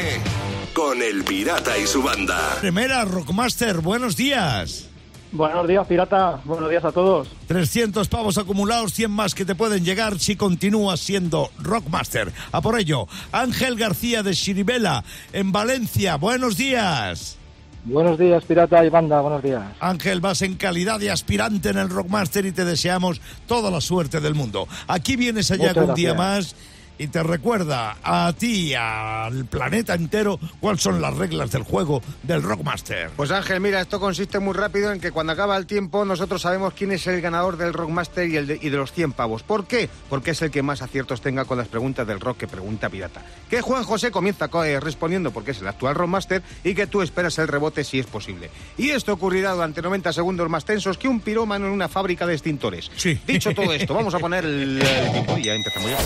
con 0.74 1.02
El 1.02 1.24
Pirata 1.24 1.78
y 1.78 1.88
su 1.88 2.04
banda. 2.04 2.58
Primera, 2.60 3.06
Rockmaster, 3.06 3.78
buenos 3.78 4.18
días. 4.18 4.90
Buenos 5.34 5.68
días, 5.68 5.88
pirata. 5.88 6.40
Buenos 6.46 6.70
días 6.70 6.86
a 6.86 6.92
todos. 6.92 7.28
300 7.48 8.08
pavos 8.08 8.38
acumulados, 8.38 8.94
100 8.94 9.10
más 9.10 9.34
que 9.34 9.46
te 9.46 9.56
pueden 9.56 9.84
llegar 9.84 10.20
si 10.20 10.36
continúas 10.36 11.00
siendo 11.00 11.50
Rockmaster. 11.58 12.32
A 12.52 12.62
por 12.62 12.80
ello, 12.80 13.08
Ángel 13.32 13.76
García 13.76 14.22
de 14.22 14.36
Chiribela, 14.36 15.04
en 15.34 15.52
Valencia, 15.52 16.18
buenos 16.18 16.56
días. 16.56 17.40
Buenos 17.86 18.20
días, 18.20 18.46
pirata 18.46 18.86
y 18.86 18.90
banda. 18.90 19.22
Buenos 19.22 19.42
días. 19.42 19.64
Ángel, 19.80 20.22
vas 20.22 20.44
en 20.44 20.54
calidad 20.54 21.00
de 21.00 21.10
aspirante 21.10 21.70
en 21.70 21.80
el 21.80 21.90
Rockmaster 21.90 22.46
y 22.46 22.52
te 22.52 22.64
deseamos 22.64 23.20
toda 23.48 23.72
la 23.72 23.82
suerte 23.82 24.22
del 24.22 24.36
mundo. 24.36 24.68
Aquí 24.88 25.16
vienes 25.16 25.50
allá 25.50 25.74
un 25.76 25.96
día 25.96 26.14
más 26.14 26.56
y 26.98 27.08
te 27.08 27.24
recuerda 27.24 27.98
a 28.04 28.32
ti 28.38 28.70
y 28.70 28.74
al 28.76 29.46
planeta 29.46 29.94
entero 29.96 30.40
cuáles 30.60 30.82
son 30.82 31.02
las 31.02 31.16
reglas 31.18 31.52
del 31.52 31.64
juego 31.64 32.02
del 32.24 32.44
Rockmaster. 32.44 33.10
Pues 33.16 33.32
Ángel, 33.32 33.60
mira, 33.62 33.82
esto 33.82 34.00
consiste 34.00 34.40
muy 34.40 34.54
rápido 34.54 34.92
en 34.92 35.00
que 35.00 35.12
cuando 35.12 35.34
acaba 35.34 35.58
el 35.58 35.66
tiempo 35.66 36.06
nosotros 36.06 36.42
sabemos 36.42 36.74
quién 36.74 36.92
es 36.92 37.06
el 37.08 37.20
ganador 37.22 37.58
del 37.58 37.74
Rockmaster 37.74 38.30
y, 38.30 38.38
el 38.38 38.48
de, 38.48 38.60
y 38.62 38.70
de 38.70 38.78
los 38.78 38.92
100 38.94 39.14
pavos. 39.14 39.44
¿Por 39.44 39.66
qué? 39.66 39.90
Porque 40.10 40.32
es 40.32 40.42
el 40.42 40.52
que 40.52 40.62
más 40.62 40.82
aciertos 40.82 41.22
tenga 41.22 41.46
con 41.46 41.58
las 41.58 41.68
preguntas 41.68 42.06
del 42.08 42.20
rock 42.20 42.38
que 42.38 42.48
pregunta 42.48 42.90
Pirata. 42.90 43.22
Que 43.50 43.62
Juan 43.62 43.84
José 43.84 44.12
comienza 44.12 44.48
co- 44.48 44.64
eh, 44.64 44.80
respondiendo 44.80 45.32
porque 45.32 45.52
es 45.52 45.62
el 45.62 45.68
actual 45.68 45.96
Rockmaster 45.96 46.42
y 46.64 46.74
que 46.74 46.88
tú 46.88 47.02
esperas 47.02 47.38
el 47.40 47.48
rebote 47.48 47.84
si 47.84 48.00
es 48.00 48.06
posible. 48.06 48.50
Y 48.78 48.92
esto 48.92 49.14
ocurrirá 49.14 49.52
durante 49.54 49.82
90 49.82 50.14
segundos 50.14 50.50
más 50.50 50.66
tensos 50.66 50.98
que 50.98 51.08
un 51.08 51.20
pirómano 51.20 51.66
en 51.68 51.72
una 51.74 51.88
fábrica 51.90 52.26
de 52.28 52.34
extintores. 52.34 52.92
Sí. 52.96 53.20
Dicho 53.28 53.54
todo 53.54 53.74
esto, 53.74 53.94
vamos 53.94 54.14
a 54.14 54.20
poner 54.20 54.46
el, 54.46 54.82
el 54.82 55.12
tiempo 55.12 55.38
y 55.38 55.44
ya 55.44 55.54
empezamos 55.54 55.90
ya. 55.90 55.98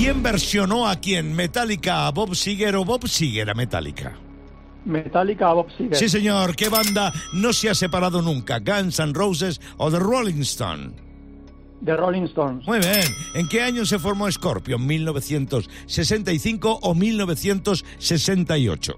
¿Quién 0.00 0.22
versionó 0.22 0.88
a 0.88 0.96
quién? 0.96 1.36
¿Metallica 1.36 2.06
a 2.06 2.10
Bob 2.10 2.34
Seger 2.34 2.74
o 2.76 2.86
Bob 2.86 3.06
Seger 3.06 3.50
a 3.50 3.54
Metallica? 3.54 4.16
Metallica, 4.86 5.52
Bob 5.52 5.66
Seger. 5.76 5.94
Sí, 5.94 6.08
señor. 6.08 6.56
¿Qué 6.56 6.70
banda 6.70 7.12
no 7.34 7.52
se 7.52 7.68
ha 7.68 7.74
separado 7.74 8.22
nunca? 8.22 8.60
¿Guns 8.60 8.98
N' 8.98 9.12
Roses 9.12 9.60
o 9.76 9.90
The 9.90 9.98
Rolling 9.98 10.40
Stone? 10.40 10.92
The 11.84 11.98
Rolling 11.98 12.22
Stones. 12.22 12.66
Muy 12.66 12.78
bien. 12.78 13.04
¿En 13.34 13.46
qué 13.46 13.60
año 13.60 13.84
se 13.84 13.98
formó 13.98 14.32
Scorpion? 14.32 14.88
¿1965 14.88 16.78
o 16.80 16.94
1968? 16.94 18.94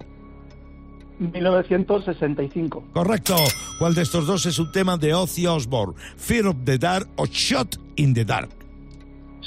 1965. 1.19 2.85
Correcto. 2.93 3.35
¿Cuál 3.77 3.93
de 3.93 4.03
estos 4.03 4.25
dos 4.25 4.45
es 4.45 4.57
un 4.57 4.71
tema 4.71 4.95
de 4.95 5.13
Ozzy 5.13 5.47
Osbourne? 5.47 5.95
¿Fear 6.15 6.47
of 6.47 6.55
the 6.63 6.77
Dark 6.77 7.09
o 7.17 7.25
Shot 7.25 7.77
in 7.97 8.13
the 8.13 8.23
Dark? 8.23 8.62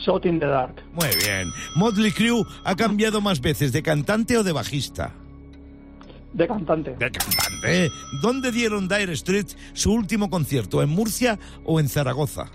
Shot 0.04 0.26
in 0.26 0.38
the 0.38 0.46
Dark. 0.46 0.82
Muy 0.92 1.08
bien. 1.24 1.50
¿Motley 1.74 2.12
Crue 2.12 2.44
ha 2.64 2.76
cambiado 2.76 3.20
más 3.20 3.40
veces 3.40 3.72
de 3.72 3.82
cantante 3.82 4.36
o 4.36 4.42
de 4.42 4.52
bajista? 4.52 5.12
De 6.32 6.46
cantante. 6.46 6.90
De 6.90 7.10
cantante. 7.10 7.90
¿Dónde 8.20 8.52
dieron 8.52 8.88
Dire 8.88 9.16
Straits 9.16 9.56
su 9.72 9.92
último 9.92 10.28
concierto? 10.28 10.82
¿En 10.82 10.90
Murcia 10.90 11.38
o 11.64 11.80
en 11.80 11.88
Zaragoza? 11.88 12.50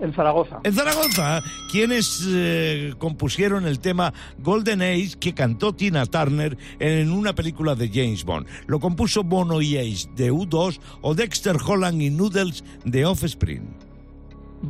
En 0.00 0.12
Zaragoza. 0.12 0.60
En 0.64 0.74
Zaragoza, 0.74 1.42
¿quiénes 1.70 2.24
eh, 2.28 2.94
compusieron 2.98 3.66
el 3.66 3.78
tema 3.78 4.12
Golden 4.38 4.82
Age 4.82 5.12
que 5.18 5.34
cantó 5.34 5.74
Tina 5.74 6.06
Turner 6.06 6.58
en 6.78 7.10
una 7.10 7.34
película 7.34 7.74
de 7.74 7.88
James 7.88 8.24
Bond? 8.24 8.46
¿Lo 8.66 8.80
compuso 8.80 9.22
Bono 9.22 9.62
y 9.62 9.76
Ace 9.76 10.08
de 10.14 10.32
U2 10.32 10.80
o 11.00 11.14
Dexter 11.14 11.56
Holland 11.64 12.02
y 12.02 12.10
Noodles 12.10 12.64
de 12.84 13.06
Offspring? 13.06 13.83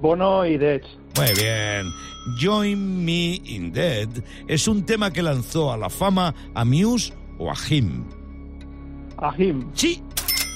Bono 0.01 0.47
y 0.47 0.57
Dead. 0.57 0.83
Muy 1.17 1.33
bien. 1.35 1.87
Join 2.41 3.05
Me 3.05 3.41
in 3.45 3.73
Dead 3.73 4.09
es 4.49 4.67
un 4.67 4.85
tema 4.85 5.13
que 5.13 5.23
lanzó 5.23 5.73
a 5.73 5.77
la 5.77 5.91
fama 5.91 6.35
a 6.55 6.65
Muse 6.65 7.13
o 7.39 7.51
a 7.51 7.55
Him. 7.69 8.05
A 9.19 9.35
Him. 9.37 9.71
Sí. 9.75 10.03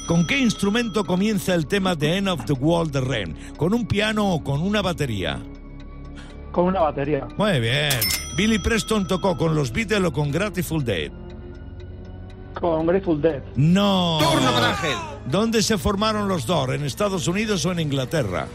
¿Con 0.07 0.27
qué 0.27 0.39
instrumento 0.39 1.05
comienza 1.05 1.55
el 1.55 1.67
tema 1.67 1.95
The 1.95 2.17
End 2.17 2.29
of 2.29 2.47
the 2.47 2.55
World 2.55 2.93
de 2.93 3.01
Ren? 3.03 3.37
¿Con 3.59 3.75
un 3.75 3.87
piano 3.87 4.33
o 4.33 4.43
con 4.43 4.63
una 4.63 4.81
batería? 4.81 5.39
Con 6.51 6.65
una 6.65 6.81
batería. 6.81 7.29
Muy 7.37 7.61
bien. 7.61 7.93
Billy 8.37 8.59
Preston 8.59 9.07
tocó 9.07 9.37
con 9.37 9.55
los 9.55 9.71
Beatles 9.71 10.05
o 10.05 10.13
con 10.13 10.31
Grateful 10.31 10.83
Dead. 10.83 11.13
Con 12.59 12.87
Grateful 12.87 13.21
Dead. 13.21 13.43
No. 13.57 14.19
Turno 14.21 14.51
para 14.51 14.71
Ángel. 14.71 14.97
¿Dónde 15.27 15.63
se 15.63 15.77
formaron 15.77 16.27
los 16.27 16.47
Doors? 16.47 16.73
¿En 16.73 16.85
Estados 16.85 17.29
Unidos 17.29 17.67
o 17.67 17.73
en 17.73 17.81
Inglaterra? 17.81 18.49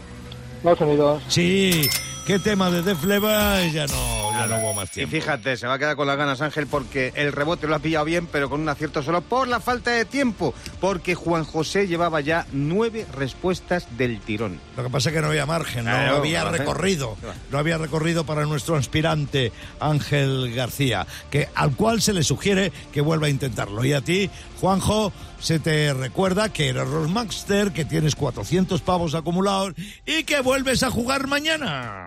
Estados 0.64 0.80
Unidos. 0.80 1.22
Sí. 1.28 1.88
¿Qué 2.26 2.38
tema 2.38 2.70
de 2.70 2.80
Def 2.80 3.04
Leppard? 3.04 3.64
Ya 3.70 3.86
no, 3.86 4.30
ya 4.32 4.46
no 4.46 4.56
hubo 4.60 4.72
más 4.72 4.88
Y 4.92 4.92
tiempo. 4.94 5.14
fíjate, 5.14 5.58
se 5.58 5.66
va 5.66 5.74
a 5.74 5.78
quedar 5.78 5.94
con 5.94 6.06
las 6.06 6.16
ganas 6.16 6.40
Ángel 6.40 6.66
porque 6.66 7.12
el 7.16 7.32
rebote 7.32 7.66
lo 7.66 7.74
ha 7.74 7.80
pillado 7.80 8.06
bien, 8.06 8.26
pero 8.26 8.48
con 8.48 8.62
un 8.62 8.68
acierto 8.70 9.02
solo 9.02 9.20
por 9.20 9.46
la 9.46 9.60
falta 9.60 9.90
de 9.90 10.06
tiempo. 10.06 10.54
Porque 10.80 11.14
Juan 11.14 11.44
José 11.44 11.86
llevaba 11.86 12.22
ya 12.22 12.46
nueve 12.52 13.04
respuestas 13.12 13.86
del 13.98 14.20
tirón. 14.20 14.58
Lo 14.74 14.84
que 14.84 14.88
pasa 14.88 15.10
es 15.10 15.14
que 15.14 15.20
no 15.20 15.28
había 15.28 15.44
margen, 15.44 15.84
no 15.84 15.90
Claro, 15.90 16.16
había 16.16 16.44
margen. 16.44 16.60
recorrido. 16.60 17.16
No 17.50 17.58
había 17.58 17.76
recorrido 17.76 18.24
para 18.24 18.46
nuestro 18.46 18.76
aspirante 18.76 19.52
Ángel 19.78 20.50
García, 20.54 21.06
que, 21.30 21.50
al 21.54 21.76
cual 21.76 22.00
se 22.00 22.14
le 22.14 22.22
sugiere 22.22 22.72
que 22.90 23.02
vuelva 23.02 23.26
a 23.26 23.30
intentarlo. 23.30 23.84
Y 23.84 23.92
a 23.92 24.00
ti, 24.00 24.30
Juanjo, 24.62 25.12
se 25.40 25.58
te 25.58 25.92
recuerda 25.92 26.52
que 26.52 26.68
eres 26.68 26.86
Rossmaster, 26.88 27.72
que 27.72 27.84
tienes 27.84 28.14
400 28.14 28.80
pavos 28.80 29.14
acumulados 29.14 29.74
y 30.06 30.24
que 30.24 30.40
vuelves 30.40 30.82
a 30.82 30.90
jugar 30.90 31.26
mañana. 31.26 32.06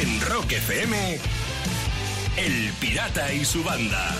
En 0.00 0.20
Rock 0.20 0.52
FM, 0.52 1.18
El 2.36 2.72
Pirata 2.80 3.32
y 3.32 3.44
su 3.44 3.62
banda. 3.64 4.14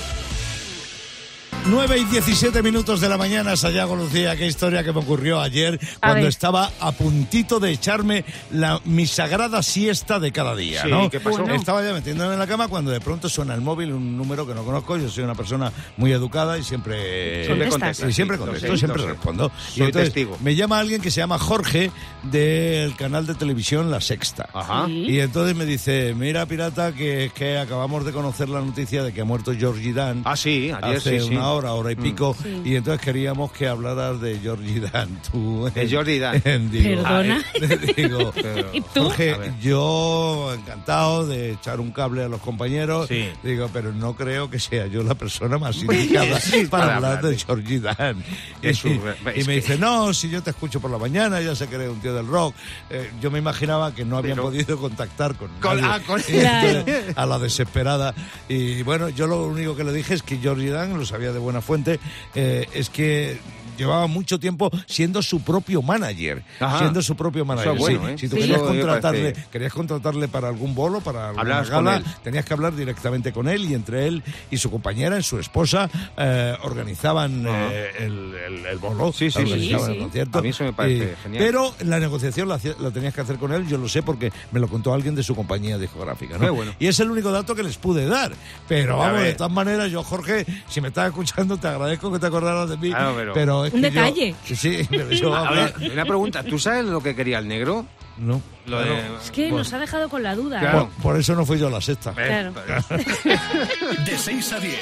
9 1.70 1.98
y 1.98 2.04
17 2.06 2.62
minutos 2.62 3.00
de 3.00 3.08
la 3.10 3.18
mañana, 3.18 3.54
Sayago 3.54 3.94
Lucía, 3.94 4.36
qué 4.36 4.46
historia 4.46 4.82
que 4.82 4.92
me 4.92 5.00
ocurrió 5.00 5.38
ayer 5.40 5.78
cuando 6.00 6.20
ver. 6.20 6.26
estaba 6.28 6.70
a 6.80 6.92
puntito 6.92 7.60
de 7.60 7.70
echarme 7.72 8.24
la, 8.52 8.80
mi 8.86 9.06
sagrada 9.06 9.62
siesta 9.62 10.18
de 10.18 10.32
cada 10.32 10.56
día, 10.56 10.82
Sí, 10.84 10.88
¿no? 10.90 11.10
¿qué 11.10 11.20
pasó? 11.20 11.40
Bueno. 11.40 11.54
Estaba 11.54 11.84
ya 11.84 11.92
metiéndome 11.92 12.32
en 12.32 12.38
la 12.38 12.46
cama 12.46 12.68
cuando 12.68 12.90
de 12.90 13.00
pronto 13.00 13.28
suena 13.28 13.54
el 13.54 13.60
móvil, 13.60 13.92
un 13.92 14.16
número 14.16 14.46
que 14.46 14.54
no 14.54 14.64
conozco, 14.64 14.96
yo 14.96 15.10
soy 15.10 15.24
una 15.24 15.34
persona 15.34 15.70
muy 15.98 16.10
educada 16.12 16.56
y 16.56 16.62
siempre... 16.62 17.44
Siempre 17.44 17.68
contesto, 17.68 18.08
y 18.08 18.12
siempre 18.14 18.38
contesto, 18.38 18.76
siempre 18.76 19.02
respondo. 19.06 19.52
Y 19.76 19.82
entonces 19.82 20.04
testigo. 20.14 20.38
Me 20.40 20.54
llama 20.54 20.78
alguien 20.78 21.02
que 21.02 21.10
se 21.10 21.20
llama 21.20 21.38
Jorge 21.38 21.90
del 22.22 22.96
canal 22.96 23.26
de 23.26 23.34
televisión 23.34 23.90
La 23.90 24.00
Sexta. 24.00 24.48
Ajá. 24.54 24.86
Sí. 24.86 25.04
Y 25.08 25.20
entonces 25.20 25.54
me 25.54 25.66
dice, 25.66 26.14
mira 26.14 26.46
pirata, 26.46 26.92
que 26.92 27.26
es 27.26 27.32
que 27.34 27.58
acabamos 27.58 28.06
de 28.06 28.12
conocer 28.12 28.48
la 28.48 28.60
noticia 28.62 29.02
de 29.02 29.12
que 29.12 29.20
ha 29.20 29.24
muerto 29.24 29.52
Georgie 29.54 29.92
Dan 29.92 30.22
Ah, 30.24 30.36
sí, 30.36 30.70
ayer 30.82 30.96
hace 30.98 31.20
sí, 31.20 31.26
sí. 31.28 31.34
una 31.36 31.50
hora, 31.50 31.57
hora 31.66 31.92
y 31.92 31.96
Mm. 31.96 32.02
pico, 32.02 32.36
Sí. 32.42 32.62
y 32.64 32.76
entonces 32.76 33.00
queríamos 33.04 33.52
que 33.52 33.66
hablaras 33.68 34.20
de 34.20 34.38
Georgie 34.38 34.80
Dan. 34.80 35.20
Tú, 35.30 35.70
De 35.74 35.88
Georgie 35.88 36.18
Dan. 36.18 36.42
digo, 36.70 37.02
Perdona. 37.02 37.42
eh, 37.54 37.94
digo, 37.96 38.32
¿Y 38.72 38.80
tú? 38.80 39.02
Jorge, 39.04 39.36
yo 39.60 40.52
encantado 40.54 41.26
de 41.26 41.52
echar 41.52 41.80
un 41.80 41.90
cable 41.92 42.24
a 42.24 42.28
los 42.28 42.40
compañeros, 42.40 43.08
Sí. 43.08 43.28
digo, 43.42 43.68
pero 43.72 43.92
no 43.92 44.14
creo 44.16 44.50
que 44.50 44.58
sea 44.58 44.86
yo 44.86 45.02
la 45.02 45.14
persona 45.14 45.58
más 45.58 45.76
indicada 45.76 46.40
Sí, 46.40 46.66
para, 46.66 46.84
para 46.84 46.96
hablar 46.96 47.22
de 47.22 47.36
Georgie 47.38 47.80
Dan. 47.80 48.22
Y, 48.62 48.68
Es 48.68 48.84
un- 48.84 48.92
y 48.92 48.98
me 49.24 49.32
que- 49.44 49.52
dice, 49.54 49.78
no, 49.78 50.12
si 50.14 50.28
yo 50.30 50.42
te 50.42 50.50
escucho 50.50 50.80
por 50.80 50.90
la 50.90 50.98
mañana, 50.98 51.40
ya 51.40 51.54
sé 51.54 51.66
que 51.68 51.74
eres 51.76 51.88
un 51.90 52.00
tío 52.00 52.14
del 52.14 52.26
rock. 52.26 52.54
Eh, 52.90 53.10
yo 53.20 53.30
me 53.30 53.38
imaginaba 53.38 53.94
que 53.94 54.04
no 54.04 54.16
habían 54.18 54.36
Pero- 54.36 54.48
podido 54.48 54.78
contactar 54.78 55.34
con, 55.36 55.48
Con- 55.60 55.80
nadie. 55.80 56.02
ah, 56.02 56.06
con- 56.06 57.14
a 57.16 57.26
la 57.26 57.38
desesperada. 57.38 58.14
Y 58.48 58.82
bueno, 58.82 59.08
yo 59.08 59.26
lo 59.26 59.44
único 59.46 59.76
que 59.76 59.84
le 59.84 59.92
dije 59.92 60.14
es 60.14 60.22
que 60.22 60.38
Georgie 60.38 60.70
Dan, 60.70 60.96
lo 60.98 61.04
sabía 61.06 61.32
de 61.32 61.38
buena 61.48 61.62
fuente, 61.62 61.98
eh, 62.34 62.66
es 62.74 62.90
que 62.90 63.38
llevaba 63.78 64.06
mucho 64.06 64.38
tiempo 64.38 64.70
siendo 64.86 65.22
su 65.22 65.40
propio 65.40 65.80
manager. 65.80 66.42
Ajá. 66.60 66.78
Siendo 66.80 67.00
su 67.00 67.16
propio 67.16 67.44
manager. 67.44 67.72
Eso 67.74 67.88
es 67.88 67.98
bueno, 67.98 68.06
sí. 68.08 68.12
¿eh? 68.12 68.18
Si 68.18 68.28
tú 68.28 68.36
Sí. 68.36 68.42
querías 68.42 68.60
contratarle, 68.62 69.32
parece- 69.32 69.48
querías 69.50 69.72
contratarle 69.72 70.28
para 70.28 70.48
algún 70.48 70.74
bolo, 70.74 71.00
para 71.00 71.30
alguna 71.30 71.62
gala, 71.64 72.02
tenías 72.22 72.44
que 72.44 72.52
hablar 72.54 72.74
directamente 72.76 73.32
con 73.32 73.48
él 73.48 73.64
y 73.64 73.74
entre 73.74 74.06
él 74.06 74.22
y 74.50 74.58
su 74.58 74.70
compañera, 74.70 75.22
su 75.22 75.38
esposa, 75.38 75.88
eh, 76.16 76.54
organizaban 76.62 77.44
eh, 77.46 77.90
el, 78.00 78.34
el- 78.34 78.66
el 78.66 78.78
bolo, 78.78 79.12
Sí, 79.12 79.30
sí, 79.30 79.38
organizaban 79.38 79.86
sí, 79.86 79.92
el 79.92 79.98
concierto. 79.98 80.38
A 80.38 80.42
mí 80.42 80.48
eso 80.48 80.64
me 80.64 80.72
parece 80.72 81.14
genial. 81.22 81.44
Pero 81.44 81.74
la 81.84 81.98
negociación 82.00 82.48
la, 82.48 82.58
tenías 82.58 83.14
que 83.14 83.20
hacer 83.20 83.36
con 83.36 83.52
él, 83.52 83.66
yo 83.68 83.78
lo 83.78 83.88
sé 83.88 84.02
porque 84.02 84.32
me 84.52 84.60
lo 84.60 84.68
contó 84.68 84.92
alguien 84.92 85.14
de 85.14 85.22
su 85.22 85.34
compañía 85.36 85.78
discográfica. 85.78 86.34
¿no? 86.34 86.40
Qué 86.40 86.50
bueno. 86.50 86.72
Y 86.78 86.86
es 86.88 86.98
el 87.00 87.10
único 87.10 87.30
dato 87.30 87.54
que 87.54 87.62
les 87.62 87.76
pude 87.76 88.06
dar. 88.06 88.32
Pero 88.66 88.98
vamos, 88.98 89.22
de 89.22 89.34
todas 89.34 89.52
maneras, 89.52 89.90
yo, 89.90 90.02
Jorge, 90.02 90.44
si 90.68 90.80
me 90.80 90.88
estás 90.88 91.08
escuchando, 91.08 91.56
te 91.56 91.68
agradezco 91.68 92.12
que 92.12 92.18
te 92.18 92.26
acordaras 92.26 92.68
de 92.70 92.76
mí. 92.76 92.90
Claro, 92.90 93.14
pero- 93.34 93.34
es 93.68 93.74
Un 93.74 93.82
que 93.82 93.90
yo- 93.90 94.02
detalle. 94.02 94.34
sí, 94.44 94.56
sí, 94.56 94.86
pero 94.90 95.10
yo, 95.10 95.34
A 95.34 95.50
ver, 95.52 95.74
una 95.92 96.04
pregunta. 96.04 96.42
¿Tú 96.42 96.58
sabes 96.58 96.84
lo 96.84 97.00
que 97.02 97.14
quería 97.14 97.38
el 97.38 97.48
negro? 97.48 97.86
no. 98.18 98.42
Lo 98.66 98.80
de... 98.80 98.98
Es 99.24 99.30
que 99.30 99.50
nos 99.50 99.72
ha 99.72 99.78
dejado 99.78 100.10
con 100.10 100.22
la 100.22 100.34
duda. 100.34 100.60
Claro. 100.60 100.90
Por, 100.96 101.02
por 101.04 101.16
eso 101.18 101.34
no 101.34 101.46
fui 101.46 101.58
yo 101.58 101.70
la 101.70 101.80
sexta. 101.80 102.12
Claro. 102.12 102.52
De 104.04 104.18
6 104.18 104.52
a 104.52 104.60
10, 104.60 104.74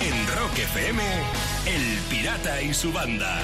en 0.00 0.26
Rock 0.36 0.58
FM, 0.58 1.02
El 1.66 1.98
Pirata 2.10 2.60
y 2.62 2.74
su 2.74 2.92
banda. 2.92 3.38